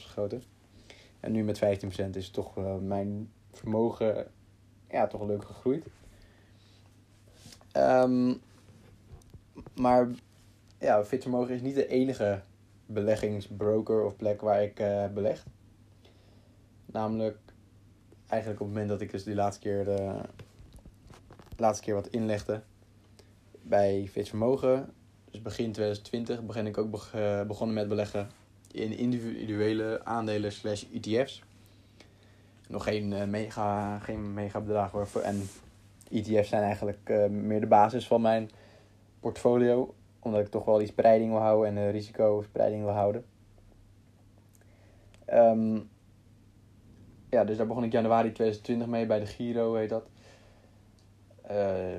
En 1.20 1.32
nu 1.32 1.44
met 1.44 1.62
15% 2.06 2.10
is 2.14 2.30
toch 2.30 2.58
uh, 2.58 2.76
mijn 2.76 3.32
vermogen 3.52 4.28
ja, 4.90 5.08
toch 5.08 5.26
leuk 5.26 5.46
gegroeid. 5.46 5.86
Um, 7.78 8.42
maar 9.76 10.10
ja, 10.80 11.06
Fitvermogen 11.06 11.56
is 11.56 11.62
niet 11.62 11.76
de 11.76 11.88
enige 11.88 12.42
beleggingsbroker 12.86 14.04
of 14.04 14.16
plek 14.16 14.42
waar 14.42 14.64
ik 14.64 14.80
uh, 14.80 15.08
beleg. 15.08 15.46
Namelijk, 16.86 17.38
eigenlijk 18.28 18.62
op 18.62 18.68
het 18.68 18.76
moment 18.76 18.90
dat 18.90 19.02
ik 19.02 19.12
dus 19.12 19.24
die 19.24 19.36
laatste 19.36 19.62
keer, 19.62 19.86
de, 19.86 20.22
laatste 21.58 21.84
keer 21.84 21.94
wat 21.94 22.08
inlegde, 22.08 22.62
bij 23.62 24.08
Fit 24.12 24.30
Vermogen. 24.30 24.94
Dus 25.32 25.42
begin 25.42 25.72
2020 25.72 26.46
begin 26.46 26.68
ik 26.68 26.78
ook 26.78 26.92
begonnen 27.48 27.76
met 27.76 27.88
beleggen 27.88 28.30
in 28.72 28.98
individuele 28.98 30.02
aandelen 30.04 30.52
slash 30.52 30.84
ETF's. 30.94 31.44
Nog 32.68 32.84
geen, 32.84 33.30
mega, 33.30 34.00
geen 34.00 34.34
mega 34.34 34.62
bedragen 34.62 34.98
hoor. 34.98 35.22
En 35.22 35.50
ETF's 36.12 36.50
zijn 36.50 36.64
eigenlijk 36.64 37.30
meer 37.30 37.60
de 37.60 37.68
basis 37.68 38.08
van 38.08 38.22
mijn 38.22 38.50
portfolio. 39.20 39.94
Omdat 40.20 40.42
ik 40.42 40.48
toch 40.48 40.66
wel 40.66 40.78
die 40.78 40.88
spreiding 40.88 41.32
wil 41.32 41.42
houden 41.42 41.68
en 41.68 41.76
de 41.76 41.90
risicospreiding 41.90 42.84
wil 42.84 42.94
houden. 42.94 43.26
Um, 45.34 45.90
ja, 47.30 47.44
dus 47.44 47.58
daar 47.58 47.68
begon 47.68 47.84
ik 47.84 47.92
januari 47.92 48.32
2020 48.32 48.88
mee 48.88 49.06
bij 49.06 49.20
de 49.20 49.26
Giro, 49.26 49.76
heet 49.76 49.90
dat. 49.90 50.06
Uh, 51.52 51.98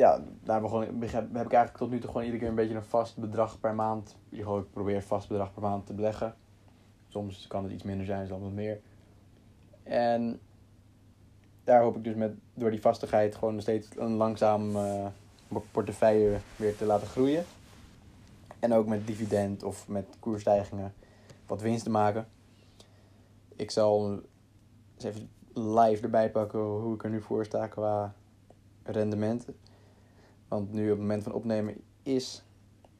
ja, 0.00 0.22
daar 0.44 0.62
heb 0.62 1.02
ik 1.02 1.12
eigenlijk 1.34 1.76
tot 1.76 1.90
nu 1.90 1.98
toe 1.98 2.06
gewoon 2.06 2.22
iedere 2.22 2.40
keer 2.40 2.48
een 2.48 2.54
beetje 2.54 2.74
een 2.74 2.82
vast 2.82 3.16
bedrag 3.16 3.60
per 3.60 3.74
maand. 3.74 4.16
Ik 4.28 4.44
probeer 4.70 5.02
vast 5.02 5.28
bedrag 5.28 5.52
per 5.52 5.62
maand 5.62 5.86
te 5.86 5.94
beleggen. 5.94 6.34
Soms 7.08 7.46
kan 7.46 7.64
het 7.64 7.72
iets 7.72 7.82
minder 7.82 8.06
zijn, 8.06 8.26
soms 8.26 8.42
wat 8.42 8.52
meer. 8.52 8.80
En 9.82 10.40
daar 11.64 11.82
hoop 11.82 11.96
ik 11.96 12.04
dus 12.04 12.14
met, 12.14 12.32
door 12.54 12.70
die 12.70 12.80
vastigheid 12.80 13.34
gewoon 13.34 13.60
steeds 13.60 13.88
een 13.96 14.12
langzaam 14.12 14.76
uh, 14.76 15.06
portefeuille 15.70 16.38
weer 16.56 16.76
te 16.76 16.84
laten 16.84 17.06
groeien. 17.06 17.44
En 18.58 18.72
ook 18.72 18.86
met 18.86 19.06
dividend 19.06 19.62
of 19.62 19.88
met 19.88 20.06
koersstijgingen 20.18 20.94
wat 21.46 21.60
winst 21.60 21.84
te 21.84 21.90
maken. 21.90 22.28
Ik 23.56 23.70
zal 23.70 24.20
eens 24.94 25.04
even 25.04 25.30
live 25.54 26.02
erbij 26.02 26.30
pakken 26.30 26.60
hoe 26.60 26.94
ik 26.94 27.04
er 27.04 27.10
nu 27.10 27.22
voor 27.22 27.44
sta 27.44 27.66
qua 27.66 28.14
rendementen. 28.82 29.56
Want 30.50 30.72
nu 30.72 30.82
op 30.82 30.90
het 30.90 30.98
moment 30.98 31.22
van 31.22 31.32
opnemen 31.32 31.80
is 32.02 32.44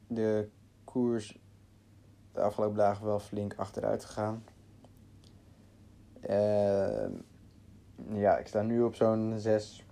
de 0.07 0.49
koers 0.83 1.39
de 2.31 2.41
afgelopen 2.41 2.77
dagen 2.77 3.05
wel 3.05 3.19
flink 3.19 3.53
achteruit 3.55 4.05
gegaan. 4.05 4.43
Uh, 6.29 7.05
ja, 8.13 8.37
ik 8.37 8.47
sta 8.47 8.61
nu 8.61 8.81
op 8.81 8.95
zo'n 8.95 9.33
6, 9.37 9.85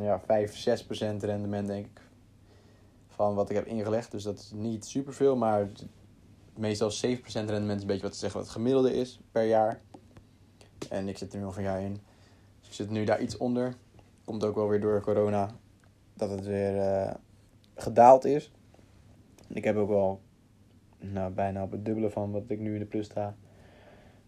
ja, 0.00 0.20
5, 0.20 0.56
6 0.56 0.84
procent 0.84 1.22
rendement 1.22 1.66
denk 1.66 1.86
ik. 1.86 2.00
Van 3.06 3.34
wat 3.34 3.50
ik 3.50 3.56
heb 3.56 3.66
ingelegd. 3.66 4.10
Dus 4.10 4.22
dat 4.22 4.38
is 4.38 4.52
niet 4.54 4.84
superveel, 4.84 5.36
maar 5.36 5.68
meestal 6.56 6.90
7% 6.90 6.94
rendement 7.32 7.74
is 7.74 7.80
een 7.80 7.86
beetje 7.86 8.02
wat 8.02 8.12
te 8.12 8.18
zeggen 8.18 8.38
wat 8.38 8.48
het 8.48 8.56
gemiddelde 8.56 8.94
is 8.94 9.20
per 9.32 9.44
jaar. 9.44 9.80
En 10.88 11.08
ik 11.08 11.18
zit 11.18 11.32
er 11.32 11.38
nu 11.38 11.44
al 11.44 11.56
een 11.56 11.62
jaar 11.62 11.82
in. 11.82 12.00
Dus 12.58 12.68
ik 12.68 12.74
zit 12.74 12.90
nu 12.90 13.04
daar 13.04 13.20
iets 13.20 13.36
onder. 13.36 13.74
Komt 14.24 14.44
ook 14.44 14.54
wel 14.54 14.68
weer 14.68 14.80
door 14.80 15.00
corona 15.00 15.50
dat 16.20 16.30
het 16.30 16.46
weer 16.46 16.76
uh, 16.76 17.14
gedaald 17.74 18.24
is. 18.24 18.52
Ik 19.48 19.64
heb 19.64 19.76
ook 19.76 19.88
wel 19.88 20.20
nou, 20.98 21.32
bijna 21.32 21.62
op 21.62 21.70
het 21.70 21.84
dubbele 21.84 22.10
van 22.10 22.30
wat 22.30 22.42
ik 22.46 22.60
nu 22.60 22.72
in 22.72 22.78
de 22.78 22.86
plus 22.86 23.06
sta 23.06 23.36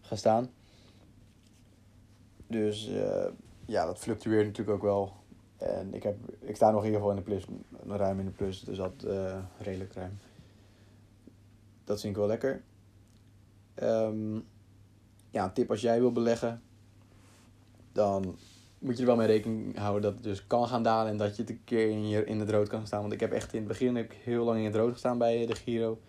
gestaan. 0.01 0.49
Dus 2.47 2.89
uh, 2.89 3.25
ja, 3.65 3.85
dat 3.85 3.99
fluctueert 3.99 4.45
natuurlijk 4.45 4.77
ook 4.77 4.83
wel. 4.83 5.13
En 5.57 5.93
ik, 5.93 6.03
heb, 6.03 6.17
ik 6.39 6.55
sta 6.55 6.71
nog 6.71 6.79
in 6.79 6.85
ieder 6.85 6.99
geval 6.99 7.15
in 7.17 7.23
de 7.23 7.29
plus, 7.29 7.45
ruim 7.87 8.19
in 8.19 8.25
de 8.25 8.31
plus, 8.31 8.61
dus 8.61 8.77
dat 8.77 9.03
uh, 9.05 9.37
redelijk 9.57 9.93
ruim. 9.93 10.17
Dat 11.83 12.01
vind 12.01 12.13
ik 12.13 12.19
wel 12.19 12.29
lekker. 12.29 12.63
Um, 13.83 14.45
ja, 15.29 15.43
een 15.43 15.53
tip 15.53 15.69
als 15.69 15.81
jij 15.81 15.99
wil 15.99 16.11
beleggen, 16.11 16.61
dan 17.91 18.37
moet 18.83 18.95
je 18.95 19.01
er 19.01 19.07
wel 19.07 19.15
mee 19.15 19.27
rekening 19.27 19.77
houden 19.77 20.01
dat 20.01 20.13
het 20.13 20.23
dus 20.23 20.47
kan 20.47 20.67
gaan 20.67 20.83
dalen 20.83 21.11
en 21.11 21.17
dat 21.17 21.35
je 21.35 21.41
het 21.41 21.51
een 21.51 21.61
keer 21.63 21.89
in, 21.89 22.07
je, 22.07 22.25
in 22.25 22.39
het 22.39 22.49
rood 22.49 22.67
kan 22.67 22.87
staan. 22.87 23.01
Want 23.01 23.13
ik 23.13 23.19
heb 23.19 23.31
echt 23.31 23.53
in 23.53 23.59
het 23.59 23.67
begin 23.67 23.95
heb 23.95 24.11
ik 24.11 24.17
heel 24.23 24.43
lang 24.43 24.59
in 24.59 24.65
het 24.65 24.75
rood 24.75 24.91
gestaan 24.91 25.17
bij 25.17 25.45
de 25.45 25.55
Giro. 25.55 25.99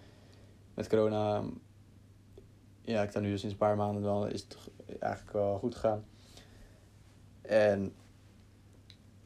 Met 0.75 0.89
corona. 0.89 1.43
Ja, 2.81 3.03
ik 3.03 3.11
sta 3.11 3.21
nu 3.21 3.31
dus 3.31 3.41
sinds 3.41 3.55
een 3.55 3.61
paar 3.61 3.77
maanden 3.77 4.03
dan 4.03 4.31
is 4.31 4.41
het 4.41 4.57
eigenlijk 5.01 5.33
wel 5.33 5.59
goed 5.59 5.75
gegaan. 5.75 6.05
En 7.43 7.93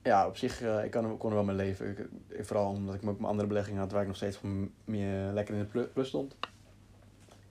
ja, 0.02 0.26
op 0.26 0.36
zich, 0.36 0.62
uh, 0.62 0.84
ik 0.84 0.90
kan, 0.90 1.16
kon 1.16 1.30
er 1.30 1.36
wel 1.36 1.44
mee 1.44 1.56
leven. 1.56 1.96
Vooral 2.40 2.68
omdat 2.68 2.94
ik 2.94 3.08
ook 3.08 3.18
mijn 3.18 3.30
andere 3.30 3.48
beleggingen 3.48 3.80
had 3.80 3.92
waar 3.92 4.00
ik 4.00 4.06
nog 4.06 4.16
steeds 4.16 4.40
meer 4.84 5.32
lekker 5.32 5.54
in 5.54 5.68
de 5.72 5.88
plus 5.92 6.08
stond. 6.08 6.36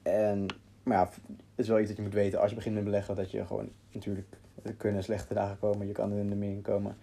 En, 0.02 0.46
maar 0.84 0.98
ja, 0.98 1.04
het 1.04 1.20
is 1.56 1.68
wel 1.68 1.80
iets 1.80 1.88
dat 1.88 1.98
je 1.98 2.04
moet 2.04 2.14
weten 2.14 2.40
als 2.40 2.50
je 2.50 2.56
begint 2.56 2.76
met 2.76 2.84
beleggen. 2.84 3.16
Dat 3.16 3.32
je 3.32 3.46
gewoon, 3.46 3.70
natuurlijk, 3.92 4.38
er 4.64 4.74
kunnen 4.74 5.04
slechte 5.04 5.34
dagen 5.34 5.60
komen. 5.60 5.88
Je 5.88 5.94
kan 5.94 6.12
er 6.12 6.18
in 6.18 6.30
de 6.30 6.36
min 6.36 6.62
komen. 6.62 6.98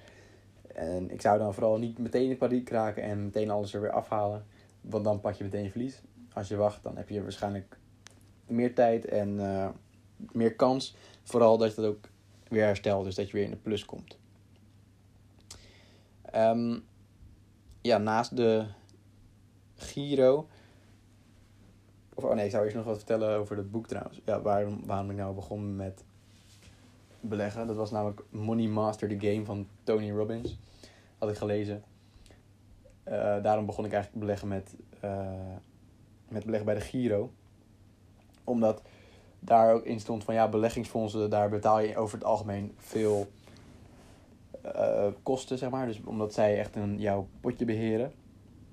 En 0.74 1.10
ik 1.10 1.20
zou 1.20 1.38
dan 1.38 1.54
vooral 1.54 1.78
niet 1.78 1.98
meteen 1.98 2.30
in 2.30 2.36
paniek 2.36 2.70
raken 2.70 3.02
en 3.02 3.24
meteen 3.24 3.50
alles 3.50 3.74
er 3.74 3.80
weer 3.80 3.90
afhalen. 3.90 4.44
Want 4.80 5.04
dan 5.04 5.20
pak 5.20 5.34
je 5.34 5.44
meteen 5.44 5.70
verlies. 5.70 6.02
Als 6.32 6.48
je 6.48 6.56
wacht, 6.56 6.82
dan 6.82 6.96
heb 6.96 7.08
je 7.08 7.22
waarschijnlijk 7.22 7.78
meer 8.46 8.74
tijd 8.74 9.04
en 9.04 9.28
uh, 9.34 9.68
meer 10.32 10.54
kans. 10.54 10.96
Vooral 11.22 11.58
dat 11.58 11.74
je 11.74 11.80
dat 11.80 11.90
ook 11.90 12.08
weer 12.48 12.64
herstelt, 12.64 13.04
dus 13.04 13.14
dat 13.14 13.26
je 13.26 13.32
weer 13.32 13.44
in 13.44 13.50
de 13.50 13.56
plus 13.56 13.84
komt. 13.84 14.18
Um, 16.34 16.84
ja, 17.80 17.98
naast 17.98 18.36
de 18.36 18.66
Giro. 19.76 20.48
Of, 22.14 22.24
oh 22.24 22.34
nee, 22.34 22.44
ik 22.44 22.50
zou 22.50 22.64
eerst 22.64 22.76
nog 22.76 22.84
wat 22.84 22.96
vertellen 22.96 23.38
over 23.38 23.56
het 23.56 23.70
boek 23.70 23.86
trouwens. 23.86 24.20
Ja, 24.24 24.40
waarom, 24.40 24.86
waarom 24.86 25.10
ik 25.10 25.16
nou 25.16 25.34
begon 25.34 25.76
met 25.76 26.04
beleggen. 27.28 27.66
Dat 27.66 27.76
was 27.76 27.90
namelijk 27.90 28.22
Money 28.30 28.66
Master 28.66 29.08
the 29.08 29.28
Game 29.28 29.44
van 29.44 29.66
Tony 29.82 30.10
Robbins. 30.10 30.58
Had 31.18 31.28
ik 31.28 31.36
gelezen. 31.36 31.82
Uh, 33.08 33.42
daarom 33.42 33.66
begon 33.66 33.84
ik 33.84 33.92
eigenlijk 33.92 34.24
beleggen 34.24 34.48
met, 34.48 34.76
uh, 35.04 35.56
met 36.28 36.44
beleggen 36.44 36.66
bij 36.66 36.74
de 36.74 36.80
Giro. 36.80 37.30
Omdat 38.44 38.82
daar 39.38 39.74
ook 39.74 39.84
in 39.84 40.00
stond 40.00 40.24
van 40.24 40.34
ja, 40.34 40.48
beleggingsfondsen, 40.48 41.30
daar 41.30 41.48
betaal 41.48 41.80
je 41.80 41.96
over 41.96 42.18
het 42.18 42.26
algemeen 42.26 42.72
veel 42.76 43.26
uh, 44.66 45.06
kosten, 45.22 45.58
zeg 45.58 45.70
maar. 45.70 45.86
Dus 45.86 46.00
omdat 46.04 46.34
zij 46.34 46.58
echt 46.58 46.76
een, 46.76 46.98
jouw 46.98 47.26
potje 47.40 47.64
beheren, 47.64 48.12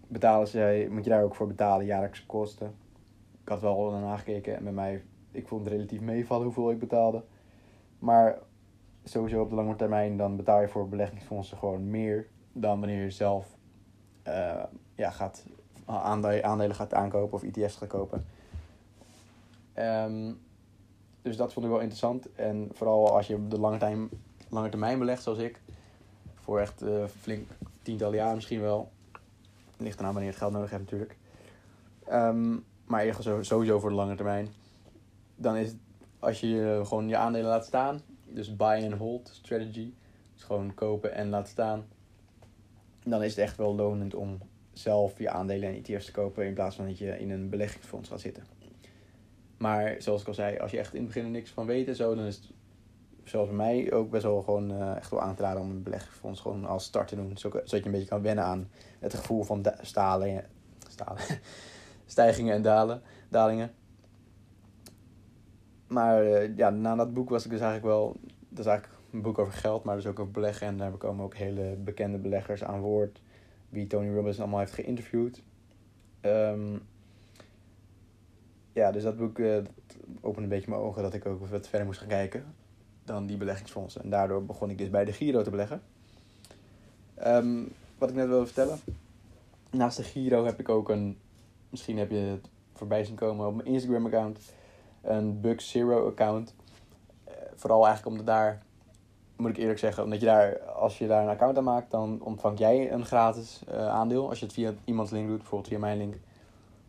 betalen 0.07 0.47
zij, 0.47 0.87
moet 0.89 1.03
je 1.03 1.09
daar 1.09 1.23
ook 1.23 1.35
voor 1.35 1.47
betalen, 1.47 1.85
jaarlijkse 1.85 2.25
kosten. 2.25 2.73
Ik 3.41 3.49
had 3.49 3.61
wel 3.61 3.91
nagekeken 3.91 4.55
en 4.55 4.63
bij 4.63 4.73
mij, 4.73 5.03
ik 5.31 5.47
vond 5.47 5.63
het 5.63 5.73
relatief 5.73 5.99
meevallen 5.99 6.43
hoeveel 6.43 6.71
ik 6.71 6.79
betaalde. 6.79 7.23
Maar 8.01 8.37
sowieso 9.03 9.41
op 9.41 9.49
de 9.49 9.55
lange 9.55 9.75
termijn, 9.75 10.17
dan 10.17 10.35
betaal 10.35 10.61
je 10.61 10.67
voor 10.67 10.89
beleggingsfondsen 10.89 11.57
gewoon 11.57 11.89
meer 11.89 12.27
dan 12.53 12.79
wanneer 12.79 13.03
je 13.03 13.11
zelf 13.11 13.57
uh, 14.27 14.63
ja, 14.95 15.09
gaat, 15.09 15.45
aandelen 15.85 16.75
gaat 16.75 16.93
aankopen 16.93 17.33
of 17.33 17.43
ETF's 17.43 17.75
gaat 17.75 17.89
kopen. 17.89 18.25
Um, 19.75 20.39
dus 21.21 21.37
dat 21.37 21.53
vond 21.53 21.65
ik 21.65 21.71
wel 21.71 21.81
interessant. 21.81 22.33
En 22.35 22.69
vooral 22.73 23.15
als 23.15 23.27
je 23.27 23.35
op 23.35 23.51
de 23.51 23.59
lange 23.59 23.77
termijn, 23.77 24.09
lange 24.49 24.69
termijn 24.69 24.99
belegt, 24.99 25.23
zoals 25.23 25.39
ik, 25.39 25.61
voor 26.35 26.59
echt 26.59 26.83
uh, 26.83 27.05
flink 27.05 27.49
tientallen 27.81 28.15
jaar 28.15 28.35
misschien 28.35 28.61
wel. 28.61 28.91
Ligt 29.77 29.99
eraan 29.99 30.13
wanneer 30.13 30.31
je 30.31 30.35
het 30.35 30.43
geld 30.43 30.53
nodig 30.53 30.69
hebt 30.69 30.83
natuurlijk. 30.83 31.17
Um, 32.11 32.65
maar 32.85 33.15
sowieso 33.41 33.79
voor 33.79 33.89
de 33.89 33.95
lange 33.95 34.15
termijn. 34.15 34.47
Dan 35.35 35.55
is 35.55 35.67
het, 35.67 35.77
als 36.21 36.39
je 36.39 36.81
gewoon 36.85 37.07
je 37.07 37.17
aandelen 37.17 37.47
laat 37.47 37.65
staan, 37.65 38.01
dus 38.25 38.55
buy 38.55 38.83
and 38.83 38.93
hold 38.93 39.29
strategy, 39.33 39.93
dus 40.33 40.43
gewoon 40.43 40.73
kopen 40.73 41.13
en 41.13 41.29
laten 41.29 41.51
staan, 41.51 41.85
dan 43.03 43.23
is 43.23 43.29
het 43.29 43.39
echt 43.39 43.57
wel 43.57 43.75
lonend 43.75 44.15
om 44.15 44.37
zelf 44.73 45.17
je 45.17 45.29
aandelen 45.29 45.69
en 45.69 45.83
ETF's 45.83 46.05
te 46.05 46.11
kopen 46.11 46.45
in 46.45 46.53
plaats 46.53 46.75
van 46.75 46.85
dat 46.85 46.97
je 46.97 47.19
in 47.19 47.31
een 47.31 47.49
beleggingsfonds 47.49 48.09
gaat 48.09 48.21
zitten. 48.21 48.43
Maar 49.57 49.95
zoals 49.99 50.21
ik 50.21 50.27
al 50.27 50.33
zei, 50.33 50.57
als 50.57 50.71
je 50.71 50.77
echt 50.77 50.93
in 50.93 50.99
het 50.99 51.07
begin 51.07 51.23
er 51.23 51.31
niks 51.31 51.49
van 51.49 51.65
weet 51.65 51.95
zo, 51.95 52.15
dan 52.15 52.25
is 52.25 52.35
het 52.35 52.45
zoals 53.23 53.47
bij 53.47 53.57
mij 53.57 53.91
ook 53.91 54.09
best 54.09 54.23
wel 54.23 54.41
gewoon 54.41 54.71
uh, 54.71 54.95
echt 54.95 55.09
wel 55.09 55.21
aan 55.21 55.35
te 55.35 55.43
raden 55.43 55.61
om 55.61 55.69
een 55.69 55.83
beleggingsfonds 55.83 56.39
gewoon 56.39 56.65
als 56.65 56.83
start 56.83 57.07
te 57.07 57.15
doen. 57.15 57.37
Zodat 57.37 57.69
je 57.69 57.85
een 57.85 57.91
beetje 57.91 58.07
kan 58.07 58.21
wennen 58.21 58.43
aan 58.43 58.69
het 58.99 59.13
gevoel 59.13 59.43
van 59.43 59.65
stalen, 59.81 60.45
stalen, 60.89 61.21
stijgingen 62.05 62.55
en 62.55 62.61
dalen, 62.61 63.01
dalingen. 63.29 63.71
Maar 65.91 66.25
uh, 66.25 66.57
ja, 66.57 66.69
na 66.69 66.95
dat 66.95 67.13
boek 67.13 67.29
was 67.29 67.45
ik 67.45 67.51
dus 67.51 67.59
eigenlijk 67.59 67.93
wel. 67.93 68.15
Dat 68.49 68.59
is 68.59 68.71
eigenlijk 68.71 68.99
een 69.11 69.21
boek 69.21 69.37
over 69.39 69.53
geld, 69.53 69.83
maar 69.83 69.95
dus 69.95 70.07
ook 70.07 70.19
over 70.19 70.31
beleggen. 70.31 70.67
En 70.67 70.77
daar 70.77 70.91
komen 70.91 71.25
ook 71.25 71.35
hele 71.35 71.75
bekende 71.83 72.17
beleggers 72.17 72.63
aan 72.63 72.79
woord. 72.79 73.21
Wie 73.69 73.87
Tony 73.87 74.13
Robbins 74.15 74.39
allemaal 74.39 74.59
heeft 74.59 74.73
geïnterviewd. 74.73 75.41
Um, 76.21 76.81
ja, 78.73 78.91
dus 78.91 79.03
dat 79.03 79.17
boek 79.17 79.37
uh, 79.37 79.57
opende 80.21 80.41
een 80.41 80.49
beetje 80.49 80.69
mijn 80.69 80.81
ogen 80.81 81.01
dat 81.03 81.13
ik 81.13 81.25
ook 81.25 81.47
wat 81.47 81.67
verder 81.67 81.87
moest 81.87 81.99
gaan 81.99 82.07
kijken 82.07 82.45
dan 83.03 83.25
die 83.25 83.37
beleggingsfondsen. 83.37 84.03
En 84.03 84.09
daardoor 84.09 84.45
begon 84.45 84.69
ik 84.69 84.77
dus 84.77 84.89
bij 84.89 85.05
de 85.05 85.13
Giro 85.13 85.41
te 85.41 85.49
beleggen. 85.49 85.81
Um, 87.25 87.71
wat 87.97 88.09
ik 88.09 88.15
net 88.15 88.27
wilde 88.27 88.45
vertellen. 88.45 88.79
Naast 89.69 89.97
de 89.97 90.03
Giro 90.03 90.45
heb 90.45 90.59
ik 90.59 90.69
ook 90.69 90.89
een, 90.89 91.17
misschien 91.69 91.97
heb 91.97 92.11
je 92.11 92.17
het 92.17 92.49
voorbij 92.73 93.03
zien 93.03 93.15
komen 93.15 93.47
op 93.47 93.55
mijn 93.55 93.67
Instagram 93.67 94.05
account, 94.05 94.53
een 95.01 95.41
Bug 95.41 95.61
Zero 95.61 96.07
account. 96.07 96.55
Uh, 97.27 97.33
vooral 97.55 97.85
eigenlijk 97.85 98.17
omdat 98.17 98.35
daar 98.35 98.61
moet 99.41 99.49
ik 99.49 99.57
eerlijk 99.57 99.79
zeggen, 99.79 100.03
omdat 100.03 100.19
je 100.19 100.25
daar, 100.25 100.59
als 100.59 100.97
je 100.97 101.07
daar 101.07 101.23
een 101.23 101.29
account 101.29 101.57
aan 101.57 101.63
maakt, 101.63 101.91
dan 101.91 102.21
ontvang 102.21 102.59
jij 102.59 102.91
een 102.91 103.05
gratis 103.05 103.61
uh, 103.69 103.87
aandeel. 103.87 104.29
Als 104.29 104.39
je 104.39 104.45
het 104.45 104.53
via 104.53 104.73
iemands 104.85 105.11
link 105.11 105.27
doet, 105.27 105.37
bijvoorbeeld 105.37 105.69
via 105.69 105.79
mijn 105.79 105.97
link, 105.97 106.15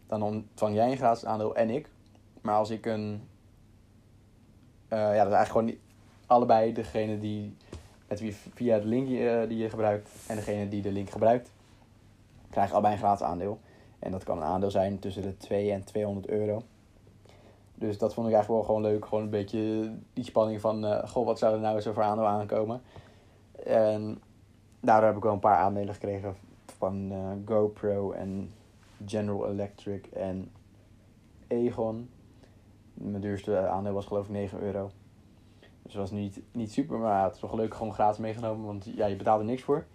dan 0.06 0.22
ontvang 0.22 0.74
jij 0.74 0.90
een 0.90 0.96
gratis 0.96 1.24
aandeel 1.24 1.54
en 1.54 1.70
ik. 1.70 1.88
Maar 2.40 2.54
als 2.54 2.70
ik 2.70 2.86
een, 2.86 3.28
uh, 4.88 4.98
ja, 4.98 5.24
dat 5.24 5.26
is 5.26 5.32
eigenlijk 5.32 5.50
gewoon 5.50 5.74
allebei 6.26 6.72
degene 6.72 7.18
die, 7.18 7.56
met 8.08 8.22
via 8.54 8.78
de 8.78 8.86
link 8.86 9.06
die 9.48 9.58
je 9.58 9.70
gebruikt 9.70 10.10
en 10.26 10.36
degene 10.36 10.68
die 10.68 10.82
de 10.82 10.92
link 10.92 11.10
gebruikt, 11.10 11.50
krijgen 12.50 12.72
allebei 12.72 12.94
een 12.94 13.00
gratis 13.00 13.26
aandeel. 13.26 13.58
En 13.98 14.10
dat 14.10 14.24
kan 14.24 14.36
een 14.36 14.44
aandeel 14.44 14.70
zijn 14.70 14.98
tussen 14.98 15.22
de 15.22 15.36
2 15.36 15.72
en 15.72 15.84
200 15.84 16.28
euro. 16.28 16.62
Dus 17.82 17.98
dat 17.98 18.14
vond 18.14 18.26
ik 18.28 18.34
eigenlijk 18.34 18.64
wel 18.64 18.74
gewoon 18.74 18.92
leuk. 18.92 19.04
Gewoon 19.04 19.24
een 19.24 19.30
beetje 19.30 19.92
die 20.12 20.24
spanning 20.24 20.60
van, 20.60 20.84
uh, 20.84 21.08
goh, 21.08 21.26
wat 21.26 21.38
zou 21.38 21.54
er 21.54 21.60
nou 21.60 21.80
zo 21.80 21.92
voor 21.92 22.02
aandeel 22.02 22.26
aankomen? 22.26 22.82
En 23.64 24.22
daardoor 24.80 25.06
heb 25.06 25.16
ik 25.16 25.22
wel 25.22 25.32
een 25.32 25.38
paar 25.38 25.56
aandelen 25.56 25.94
gekregen 25.94 26.36
van 26.78 27.12
uh, 27.12 27.30
GoPro 27.44 28.12
en 28.12 28.52
General 29.06 29.48
Electric 29.48 30.06
en 30.06 30.50
Egon. 31.46 32.10
Mijn 32.94 33.22
duurste 33.22 33.66
aandeel 33.66 33.92
was 33.92 34.06
geloof 34.06 34.24
ik 34.24 34.30
9 34.30 34.60
euro. 34.60 34.90
Dus 35.82 35.94
was 35.94 36.10
niet, 36.10 36.40
niet 36.52 36.72
super, 36.72 36.98
maar 36.98 37.24
het 37.24 37.34
is 37.34 37.40
wel 37.40 37.50
gelukkig 37.50 37.78
gewoon 37.78 37.94
gratis 37.94 38.18
meegenomen. 38.18 38.66
Want 38.66 38.84
ja, 38.94 39.06
je 39.06 39.16
betaalde 39.16 39.44
niks 39.44 39.62
voor. 39.62 39.86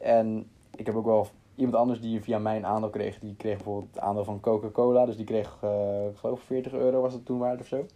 En 0.00 0.50
ik 0.76 0.86
heb 0.86 0.94
ook 0.94 1.04
wel 1.04 1.26
iemand 1.56 1.76
anders 1.76 2.00
die 2.00 2.22
via 2.22 2.38
mijn 2.38 2.66
aandeel 2.66 2.90
kreeg, 2.90 3.18
die 3.18 3.36
kreeg 3.36 3.56
bijvoorbeeld 3.56 3.94
het 3.94 4.02
aandeel 4.02 4.24
van 4.24 4.40
Coca-Cola. 4.40 5.06
Dus 5.06 5.16
die 5.16 5.24
kreeg, 5.24 5.58
uh, 5.64 6.06
ik 6.10 6.16
geloof 6.16 6.40
40 6.40 6.72
euro 6.72 7.00
was 7.00 7.12
het 7.12 7.24
toen 7.24 7.38
waard 7.38 7.60
of 7.60 7.66
zo. 7.66 7.86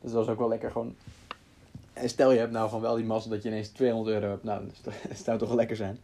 Dus 0.00 0.12
dat 0.12 0.12
was 0.12 0.28
ook 0.28 0.38
wel 0.38 0.48
lekker 0.48 0.70
gewoon. 0.70 0.94
En 1.92 2.08
stel 2.08 2.32
je 2.32 2.38
hebt 2.38 2.52
nou 2.52 2.66
gewoon 2.68 2.82
wel 2.82 2.94
die 2.94 3.04
massa 3.04 3.30
dat 3.30 3.42
je 3.42 3.48
ineens 3.48 3.68
200 3.68 4.14
euro 4.14 4.28
hebt. 4.28 4.44
Nou, 4.44 4.64
dat 5.08 5.18
zou 5.18 5.38
toch 5.38 5.48
wel 5.48 5.56
lekker 5.56 5.76
zijn. 5.76 5.98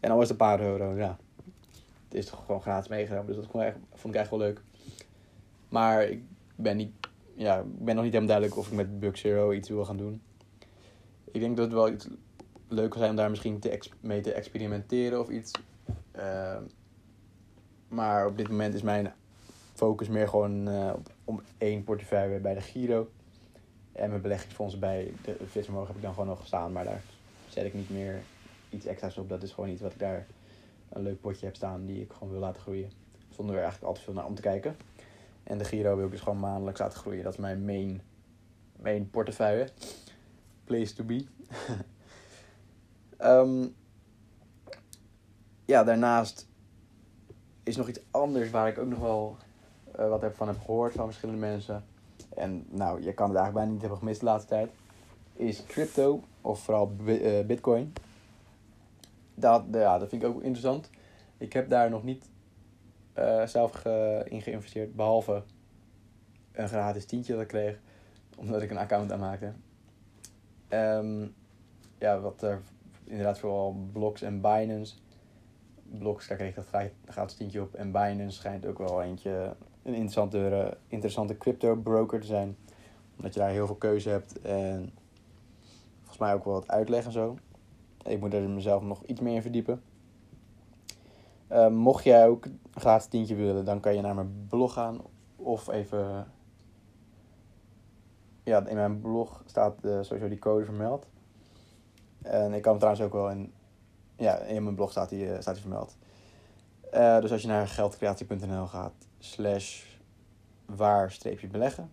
En 0.00 0.08
dan 0.08 0.18
was 0.18 0.28
het 0.28 0.40
een 0.40 0.46
paar 0.46 0.60
euro, 0.60 0.96
ja. 0.96 1.16
Het 2.04 2.14
is 2.14 2.26
toch 2.26 2.44
gewoon 2.46 2.62
gratis 2.62 2.88
meegenomen. 2.88 3.26
Dus 3.26 3.36
dat 3.36 3.46
vond 3.50 3.64
ik, 3.64 3.74
vond 3.94 4.14
ik 4.14 4.24
wel 4.30 4.38
leuk. 4.38 4.60
Maar 5.68 6.02
ik 6.02 6.22
ben, 6.56 6.76
niet, 6.76 6.92
ja, 7.34 7.58
ik 7.58 7.84
ben 7.84 7.94
nog 7.94 8.04
niet 8.04 8.12
helemaal 8.12 8.36
duidelijk 8.36 8.56
of 8.56 8.66
ik 8.66 8.72
met 8.72 9.00
Bug 9.00 9.18
Zero 9.18 9.52
iets 9.52 9.68
wil 9.68 9.84
gaan 9.84 9.96
doen. 9.96 10.22
Ik 11.32 11.40
denk 11.40 11.56
dat 11.56 11.64
het 11.64 11.74
wel 11.74 11.90
iets 11.90 12.08
leuk 12.68 12.92
zou 12.92 12.98
zijn 12.98 13.10
om 13.10 13.16
daar 13.16 13.30
misschien 13.30 13.62
mee 14.00 14.20
te 14.20 14.32
experimenteren 14.32 15.20
of 15.20 15.28
iets. 15.28 15.52
Uh, 16.16 16.56
maar 17.88 18.26
op 18.26 18.36
dit 18.36 18.48
moment 18.48 18.74
is 18.74 18.82
mijn 18.82 19.12
focus 19.72 20.08
meer 20.08 20.28
gewoon 20.28 20.68
op, 20.92 21.10
om 21.24 21.42
één 21.58 21.84
portefeuille 21.84 22.38
bij 22.38 22.54
de 22.54 22.60
Giro. 22.60 23.08
En 23.92 24.08
mijn 24.08 24.22
beleggingsfondsen 24.22 24.80
bij 24.80 25.12
de 25.24 25.36
Visvermogen 25.46 25.86
heb 25.86 25.96
ik 25.96 26.02
dan 26.02 26.12
gewoon 26.12 26.28
nog 26.28 26.46
staan. 26.46 26.72
Maar 26.72 26.84
daar 26.84 27.02
zet 27.48 27.64
ik 27.64 27.74
niet 27.74 27.90
meer 27.90 28.22
iets 28.70 28.86
extra's 28.86 29.16
op. 29.16 29.28
Dat 29.28 29.42
is 29.42 29.52
gewoon 29.52 29.70
iets 29.70 29.80
wat 29.80 29.92
ik 29.92 29.98
daar 29.98 30.26
een 30.88 31.02
leuk 31.02 31.20
potje 31.20 31.46
heb 31.46 31.56
staan 31.56 31.86
die 31.86 32.00
ik 32.00 32.12
gewoon 32.12 32.30
wil 32.30 32.40
laten 32.40 32.62
groeien. 32.62 32.90
Zonder 33.28 33.54
er 33.54 33.62
eigenlijk 33.62 33.88
altijd 33.88 34.04
veel 34.04 34.14
naar 34.14 34.26
om 34.26 34.34
te 34.34 34.42
kijken. 34.42 34.76
En 35.42 35.58
de 35.58 35.64
Giro 35.64 35.96
wil 35.96 36.04
ik 36.04 36.10
dus 36.10 36.20
gewoon 36.20 36.40
maandelijks 36.40 36.80
laten 36.80 36.98
groeien. 36.98 37.22
Dat 37.22 37.32
is 37.32 37.38
mijn 37.38 37.64
main, 37.64 38.02
main 38.82 39.10
portefeuille. 39.10 39.68
Place 40.64 40.94
to 40.94 41.04
be. 41.04 41.24
um, 43.22 43.74
ja, 45.64 45.84
daarnaast 45.84 46.48
is 47.62 47.76
nog 47.76 47.88
iets 47.88 48.00
anders 48.10 48.50
waar 48.50 48.68
ik 48.68 48.78
ook 48.78 48.88
nog 48.88 48.98
wel 48.98 49.36
uh, 49.98 50.08
wat 50.08 50.22
heb 50.22 50.34
van 50.34 50.48
heb 50.48 50.60
gehoord 50.60 50.92
van 50.92 51.06
verschillende 51.06 51.40
mensen. 51.40 51.84
En 52.36 52.66
nou, 52.70 53.02
je 53.02 53.14
kan 53.14 53.28
het 53.28 53.36
eigenlijk 53.36 53.52
bijna 53.54 53.70
niet 53.70 53.80
hebben 53.80 53.98
gemist 53.98 54.20
de 54.20 54.26
laatste 54.26 54.48
tijd. 54.48 54.70
Is 55.32 55.64
crypto, 55.66 56.22
of 56.40 56.60
vooral 56.60 56.92
uh, 57.04 57.44
bitcoin. 57.44 57.92
Dat, 59.34 59.64
ja, 59.72 59.98
dat 59.98 60.08
vind 60.08 60.22
ik 60.22 60.28
ook 60.28 60.42
interessant. 60.42 60.90
Ik 61.38 61.52
heb 61.52 61.68
daar 61.68 61.90
nog 61.90 62.02
niet 62.02 62.28
uh, 63.18 63.46
zelf 63.46 63.84
in 64.24 64.42
geïnvesteerd, 64.42 64.94
behalve 64.94 65.42
een 66.52 66.68
gratis 66.68 67.04
tientje 67.04 67.32
dat 67.32 67.42
ik 67.42 67.48
kreeg, 67.48 67.78
omdat 68.36 68.62
ik 68.62 68.70
een 68.70 68.78
account 68.78 69.12
aanmaakte. 69.12 69.52
Um, 70.68 71.34
ja, 71.98 72.20
wat 72.20 72.42
er 72.42 72.62
inderdaad 73.04 73.38
vooral 73.38 73.76
blocks 73.92 74.22
en 74.22 74.40
Binance 74.40 74.94
Blocks, 75.84 76.26
kreeg 76.26 76.48
ik 76.48 76.54
dat 76.54 76.90
gratis 77.04 77.36
tientje 77.36 77.62
op. 77.62 77.74
En 77.74 77.92
Binance 77.92 78.36
schijnt 78.36 78.66
ook 78.66 78.78
wel 78.78 79.02
eentje 79.02 79.56
een 79.82 79.94
interessante, 79.94 80.76
interessante 80.88 81.36
crypto 81.36 81.76
broker 81.76 82.20
te 82.20 82.26
zijn. 82.26 82.56
Omdat 83.16 83.34
je 83.34 83.40
daar 83.40 83.50
heel 83.50 83.66
veel 83.66 83.74
keuze 83.76 84.08
hebt 84.08 84.40
en 84.40 84.92
volgens 85.98 86.18
mij 86.18 86.34
ook 86.34 86.44
wel 86.44 86.54
wat 86.54 86.68
uitleg 86.68 87.04
en 87.04 87.12
zo. 87.12 87.36
Ik 88.04 88.20
moet 88.20 88.34
er 88.34 88.48
mezelf 88.48 88.82
nog 88.82 89.02
iets 89.04 89.20
meer 89.20 89.34
in 89.34 89.42
verdiepen. 89.42 89.82
Uh, 91.52 91.68
mocht 91.68 92.04
jij 92.04 92.28
ook 92.28 92.44
een 92.44 92.60
gratis 92.74 93.06
tientje 93.06 93.34
willen, 93.34 93.64
dan 93.64 93.80
kan 93.80 93.94
je 93.94 94.00
naar 94.00 94.14
mijn 94.14 94.46
blog 94.48 94.72
gaan. 94.72 95.00
Of 95.36 95.68
even... 95.68 96.26
Ja, 98.42 98.66
in 98.66 98.76
mijn 98.76 99.00
blog 99.00 99.42
staat 99.46 99.84
uh, 99.84 100.02
sowieso 100.02 100.28
die 100.28 100.38
code 100.38 100.64
vermeld. 100.64 101.06
En 102.22 102.52
ik 102.52 102.62
kan 102.62 102.78
trouwens 102.78 103.04
ook 103.04 103.12
wel 103.12 103.30
in 103.30 103.52
ja, 104.16 104.38
in 104.38 104.62
mijn 104.62 104.74
blog 104.74 104.90
staat 104.90 105.08
die, 105.08 105.32
eh, 105.32 105.40
staat 105.40 105.54
die 105.54 105.62
vermeld. 105.62 105.96
Uh, 106.94 107.20
dus 107.20 107.32
als 107.32 107.42
je 107.42 107.48
naar 107.48 107.68
geldcreatie.nl 107.68 108.66
gaat, 108.66 108.92
slash 109.18 109.84
waar 110.66 111.10
streepje 111.12 111.46
beleggen. 111.46 111.90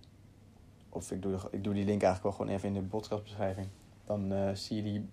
Of 0.89 1.11
ik 1.11 1.21
doe, 1.21 1.37
ik 1.51 1.63
doe 1.63 1.73
die 1.73 1.85
link 1.85 2.01
eigenlijk 2.01 2.23
wel 2.23 2.31
gewoon 2.31 2.51
even 2.51 2.67
in 2.67 2.73
de 2.73 2.89
podcastbeschrijving. 2.89 3.67
Dan 4.05 4.33
uh, 4.33 4.49
zie 4.53 4.75
je 4.75 4.83
die, 4.83 5.09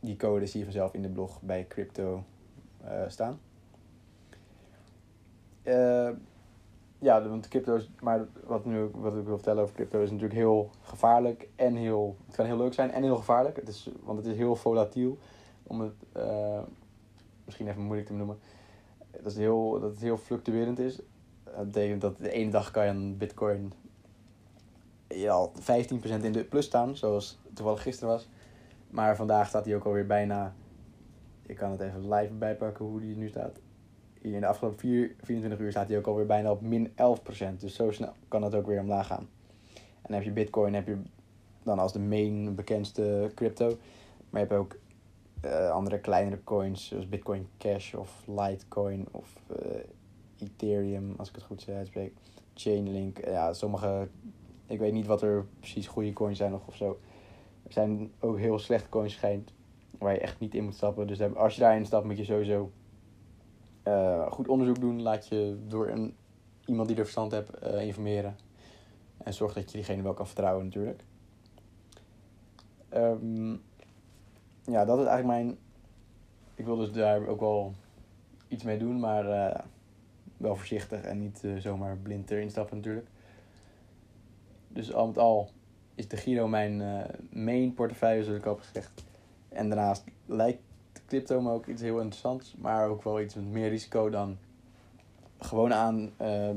die 0.00 0.16
code 0.16 0.46
zie 0.46 0.58
je 0.58 0.64
vanzelf 0.64 0.94
in 0.94 1.02
de 1.02 1.08
blog 1.08 1.42
bij 1.42 1.66
crypto 1.66 2.24
staan. 3.08 3.40
ja, 6.98 7.28
want 7.28 7.48
crypto 7.48 7.74
is, 7.74 7.90
maar 8.00 8.26
wat, 8.46 8.64
nu, 8.64 8.90
wat 8.94 9.16
ik 9.16 9.24
wil 9.24 9.34
vertellen 9.34 9.62
over 9.62 9.74
crypto 9.74 10.02
is 10.02 10.10
natuurlijk 10.10 10.38
heel 10.38 10.70
gevaarlijk 10.82 11.48
en 11.56 11.74
heel, 11.74 12.16
het 12.26 12.36
kan 12.36 12.46
heel 12.46 12.56
leuk 12.56 12.74
zijn 12.74 12.90
en 12.90 13.02
heel 13.02 13.16
gevaarlijk. 13.16 13.56
Het 13.56 13.68
is, 13.68 13.90
want 14.02 14.18
het 14.18 14.26
is 14.26 14.36
heel 14.36 14.56
volatiel 14.56 15.18
om 15.62 15.80
het 15.80 15.94
uh, 16.16 16.62
misschien 17.44 17.68
even 17.68 17.82
moeilijk 17.82 18.08
te 18.08 18.14
noemen, 18.14 18.38
dat, 19.10 19.32
is 19.32 19.36
heel, 19.36 19.80
dat 19.80 19.90
het 19.90 20.00
heel 20.00 20.16
fluctuerend 20.16 20.78
is. 20.78 21.00
Dat 21.44 21.66
betekent 21.66 22.00
dat 22.00 22.18
de 22.18 22.30
ene 22.30 22.50
dag 22.50 22.70
kan 22.70 22.84
je 22.84 22.90
een 22.90 23.16
bitcoin 23.16 23.72
ja, 25.08 25.32
al 25.32 25.52
15% 25.60 25.62
in 26.22 26.32
de 26.32 26.44
plus 26.44 26.64
staan, 26.64 26.96
zoals 26.96 27.38
toevallig 27.54 27.82
gisteren 27.82 28.14
was. 28.14 28.28
Maar 28.90 29.16
vandaag 29.16 29.48
staat 29.48 29.64
hij 29.64 29.74
ook 29.74 29.84
alweer 29.84 30.06
bijna, 30.06 30.54
ik 31.46 31.56
kan 31.56 31.70
het 31.70 31.80
even 31.80 32.14
live 32.14 32.32
bijpakken 32.32 32.84
hoe 32.84 33.00
die 33.00 33.16
nu 33.16 33.28
staat. 33.28 33.58
Hier 34.20 34.34
in 34.34 34.40
de 34.40 34.46
afgelopen 34.46 34.78
4, 34.78 35.14
24 35.20 35.60
uur 35.60 35.70
staat 35.70 35.88
hij 35.88 35.98
ook 35.98 36.06
alweer 36.06 36.26
bijna 36.26 36.50
op 36.50 36.60
min 36.60 36.88
11%. 36.88 36.92
Dus 37.58 37.74
zo 37.74 37.90
snel 37.90 38.12
kan 38.28 38.42
het 38.42 38.54
ook 38.54 38.66
weer 38.66 38.80
omlaag 38.80 39.06
gaan. 39.06 39.28
En 39.74 40.02
dan 40.02 40.14
heb 40.14 40.22
je 40.22 40.32
bitcoin 40.32 40.74
heb 40.74 40.86
je 40.86 40.98
dan 41.62 41.78
als 41.78 41.92
de 41.92 41.98
main 41.98 42.54
bekendste 42.54 43.30
crypto. 43.34 43.66
Maar 44.30 44.40
je 44.40 44.46
hebt 44.46 44.60
ook 44.60 44.76
uh, 45.44 45.70
andere 45.70 46.00
kleinere 46.00 46.44
coins, 46.44 46.86
zoals 46.86 47.08
Bitcoin 47.08 47.48
Cash 47.58 47.94
of 47.94 48.24
Litecoin 48.26 49.08
of 49.10 49.42
uh, 49.50 49.80
Ethereum, 50.38 51.14
als 51.16 51.28
ik 51.28 51.34
het 51.34 51.44
goed 51.44 51.68
uitspreek. 51.68 52.12
Chainlink, 52.54 53.24
ja, 53.24 53.52
sommige, 53.52 54.08
ik 54.66 54.78
weet 54.78 54.92
niet 54.92 55.06
wat 55.06 55.22
er 55.22 55.46
precies 55.58 55.86
goede 55.86 56.12
coins 56.12 56.38
zijn 56.38 56.50
nog 56.50 56.66
of 56.66 56.76
zo. 56.76 57.00
Er 57.62 57.72
zijn 57.72 58.12
ook 58.20 58.38
heel 58.38 58.58
slechte 58.58 58.88
coins 58.88 59.12
schijnt, 59.12 59.52
waar 59.98 60.12
je 60.12 60.20
echt 60.20 60.40
niet 60.40 60.54
in 60.54 60.64
moet 60.64 60.74
stappen. 60.74 61.06
Dus 61.06 61.34
als 61.34 61.54
je 61.54 61.60
daarin 61.60 61.86
stapt, 61.86 62.04
moet 62.04 62.18
je 62.18 62.24
sowieso 62.24 62.70
goed 64.28 64.48
onderzoek 64.48 64.80
doen. 64.80 65.02
Laat 65.02 65.28
je 65.28 65.58
door 65.66 65.88
een, 65.88 66.16
iemand 66.64 66.88
die 66.88 66.96
er 66.96 67.02
verstand 67.02 67.32
hebt 67.32 67.64
informeren. 67.64 68.36
En 69.18 69.34
zorg 69.34 69.52
dat 69.52 69.70
je 69.70 69.76
diegene 69.76 70.02
wel 70.02 70.14
kan 70.14 70.26
vertrouwen 70.26 70.64
natuurlijk. 70.64 71.04
Um, 72.94 73.62
ja, 74.64 74.84
dat 74.84 74.98
is 74.98 75.06
eigenlijk 75.06 75.26
mijn. 75.26 75.58
Ik 76.54 76.64
wil 76.64 76.76
dus 76.76 76.92
daar 76.92 77.26
ook 77.26 77.40
wel 77.40 77.72
iets 78.48 78.62
mee 78.62 78.78
doen, 78.78 79.00
maar 79.00 79.24
uh, 79.24 79.58
wel 80.36 80.56
voorzichtig 80.56 81.02
en 81.02 81.18
niet 81.18 81.42
uh, 81.44 81.56
zomaar 81.56 81.96
blind 81.96 82.30
erin 82.30 82.50
stappen 82.50 82.76
natuurlijk. 82.76 83.06
Dus 84.68 84.92
al 84.92 85.06
met 85.06 85.18
al 85.18 85.50
is 85.94 86.08
de 86.08 86.16
Giro 86.16 86.48
mijn 86.48 86.80
uh, 86.80 87.00
main 87.44 87.74
portefeuille, 87.74 88.24
zoals 88.24 88.38
ik 88.38 88.46
al 88.46 88.54
heb 88.54 88.64
gezegd. 88.64 89.04
En 89.48 89.68
daarnaast 89.68 90.04
lijkt 90.26 90.62
crypto 91.06 91.40
me 91.40 91.52
ook 91.52 91.66
iets 91.66 91.82
heel 91.82 92.00
interessants, 92.00 92.54
maar 92.58 92.88
ook 92.88 93.02
wel 93.02 93.20
iets 93.20 93.34
met 93.34 93.44
meer 93.44 93.68
risico 93.68 94.10
dan 94.10 94.38
gewoon, 95.38 95.74
aan, 95.74 96.10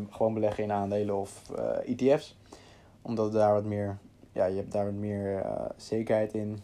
gewoon 0.10 0.34
beleggen 0.34 0.64
in 0.64 0.72
aandelen 0.72 1.16
of 1.16 1.52
ETF's. 1.86 2.38
E 2.50 2.56
Omdat 3.02 3.32
daar 3.32 3.54
wat 3.54 3.66
meer, 3.66 3.98
ja, 4.32 4.46
je 4.46 4.56
hebt 4.56 4.72
daar 4.72 4.86
wat 4.86 4.94
meer 4.94 5.46
zekerheid 5.78 6.34
in 6.34 6.60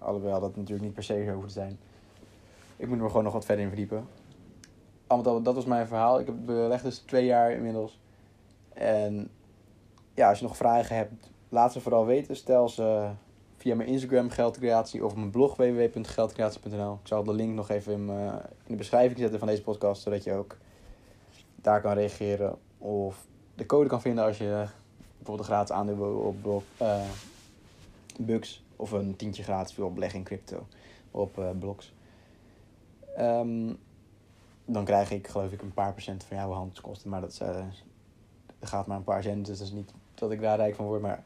Alhoewel 0.00 0.40
dat 0.40 0.56
natuurlijk 0.56 0.82
niet 0.82 0.94
per 0.94 1.02
se 1.02 1.24
zo 1.26 1.32
hoeft 1.32 1.46
te 1.46 1.52
zijn. 1.52 1.78
Ik 2.76 2.88
moet 2.88 3.00
er 3.00 3.06
gewoon 3.06 3.24
nog 3.24 3.32
wat 3.32 3.44
verder 3.44 3.64
in 3.64 3.70
verdiepen. 3.70 4.08
Al 5.06 5.22
dat 5.22 5.54
was 5.54 5.64
mijn 5.64 5.86
verhaal. 5.86 6.20
Ik 6.20 6.26
heb 6.26 6.34
belegd 6.44 6.84
dus 6.84 6.98
twee 6.98 7.24
jaar 7.24 7.52
inmiddels. 7.52 8.00
En 8.72 9.30
ja, 10.14 10.28
als 10.28 10.38
je 10.38 10.44
nog 10.44 10.56
vragen 10.56 10.96
hebt, 10.96 11.30
laat 11.48 11.72
ze 11.72 11.80
vooral 11.80 12.06
weten. 12.06 12.36
Stel 12.36 12.68
ze 12.68 13.10
via 13.56 13.74
mijn 13.74 13.88
Instagram 13.88 14.30
geldcreatie 14.30 15.04
of 15.04 15.14
mijn 15.14 15.30
blog 15.30 15.56
www.geldcreatie.nl. 15.56 16.92
Ik 16.92 17.06
zal 17.06 17.24
de 17.24 17.32
link 17.32 17.54
nog 17.54 17.68
even 17.68 17.92
in, 17.92 18.08
in 18.08 18.40
de 18.66 18.76
beschrijving 18.76 19.18
zetten 19.18 19.38
van 19.38 19.48
deze 19.48 19.62
podcast, 19.62 20.02
zodat 20.02 20.24
je 20.24 20.32
ook 20.32 20.56
daar 21.54 21.80
kan 21.80 21.92
reageren 21.92 22.58
of 22.78 23.26
de 23.54 23.66
code 23.66 23.88
kan 23.88 24.00
vinden 24.00 24.24
als 24.24 24.38
je 24.38 24.66
bijvoorbeeld 25.16 25.38
een 25.38 25.54
gratis 25.54 25.72
aandeel 25.72 26.36
op 26.44 26.62
uh, 26.82 27.02
Bucks 28.18 28.62
of 28.80 28.90
een 28.90 29.16
tientje 29.16 29.42
gratis 29.42 29.76
wil 29.76 29.86
opleggen 29.86 30.18
in 30.18 30.24
crypto 30.24 30.66
op 31.10 31.38
uh, 31.38 31.50
blogs. 31.58 31.92
Um, 33.18 33.78
dan 34.64 34.84
krijg 34.84 35.10
ik 35.10 35.28
geloof 35.28 35.52
ik 35.52 35.62
een 35.62 35.74
paar 35.74 35.92
procent 35.92 36.24
van 36.24 36.36
jouw 36.36 36.52
handelskosten, 36.52 37.10
maar 37.10 37.20
dat, 37.20 37.38
dat 38.58 38.68
gaat 38.68 38.86
maar 38.86 38.96
een 38.96 39.04
paar 39.04 39.22
cent, 39.22 39.46
dus 39.46 39.58
dat 39.58 39.66
is 39.66 39.72
niet 39.72 39.92
dat 40.14 40.30
ik 40.30 40.40
daar 40.40 40.56
rijk 40.56 40.74
van 40.74 40.86
word, 40.86 41.02
maar 41.02 41.22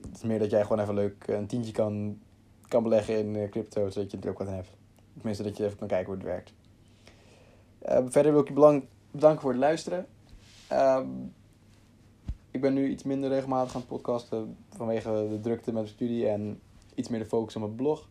het 0.00 0.16
is 0.16 0.22
meer 0.22 0.38
dat 0.38 0.50
jij 0.50 0.62
gewoon 0.62 0.80
even 0.80 0.94
leuk 0.94 1.26
een 1.26 1.46
tientje 1.46 1.72
kan, 1.72 2.18
kan 2.68 2.82
beleggen 2.82 3.18
in 3.18 3.50
crypto, 3.50 3.90
zodat 3.90 4.10
je 4.10 4.18
er 4.18 4.28
ook 4.28 4.38
wat 4.38 4.48
aan 4.48 4.54
hebt. 4.54 4.76
Tenminste, 5.14 5.42
dat 5.42 5.56
je 5.56 5.64
even 5.64 5.78
kan 5.78 5.88
kijken 5.88 6.06
hoe 6.06 6.14
het 6.14 6.24
werkt. 6.24 6.52
Uh, 7.88 8.10
verder 8.10 8.32
wil 8.32 8.40
ik 8.40 8.48
je 8.48 8.82
bedanken 9.10 9.40
voor 9.40 9.50
het 9.50 9.60
luisteren. 9.60 10.06
Uh, 10.72 11.00
ik 12.50 12.60
ben 12.60 12.74
nu 12.74 12.88
iets 12.88 13.02
minder 13.02 13.30
regelmatig 13.30 13.74
aan 13.74 13.80
het 13.80 13.88
podcasten 13.88 14.56
vanwege 14.70 15.26
de 15.30 15.40
drukte 15.40 15.72
met 15.72 15.82
de 15.82 15.88
studie 15.88 16.28
en 16.28 16.60
iets 16.98 17.08
meer 17.08 17.20
de 17.20 17.26
focus 17.26 17.56
op 17.56 17.62
mijn 17.62 17.74
blog. 17.74 18.08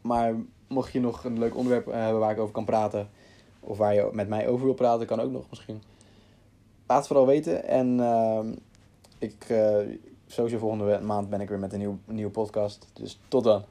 Maar 0.00 0.34
mocht 0.68 0.92
je 0.92 1.00
nog 1.00 1.24
een 1.24 1.38
leuk 1.38 1.56
onderwerp 1.56 1.86
hebben 1.86 2.20
waar 2.20 2.30
ik 2.30 2.38
over 2.38 2.54
kan 2.54 2.64
praten, 2.64 3.08
of 3.60 3.78
waar 3.78 3.94
je 3.94 4.08
met 4.12 4.28
mij 4.28 4.48
over 4.48 4.64
wil 4.64 4.74
praten, 4.74 5.06
kan 5.06 5.20
ook 5.20 5.30
nog 5.30 5.46
misschien. 5.50 5.82
Laat 6.86 6.98
het 6.98 7.06
vooral 7.06 7.26
weten. 7.26 7.64
En 7.64 7.98
uh, 7.98 8.40
ik, 9.18 9.48
uh, 9.50 9.76
sowieso 10.26 10.58
volgende 10.58 11.00
maand 11.00 11.30
ben 11.30 11.40
ik 11.40 11.48
weer 11.48 11.58
met 11.58 11.72
een 11.72 11.78
nieuw, 11.78 11.98
nieuwe 12.04 12.30
podcast. 12.30 12.88
Dus 12.92 13.20
tot 13.28 13.44
dan. 13.44 13.64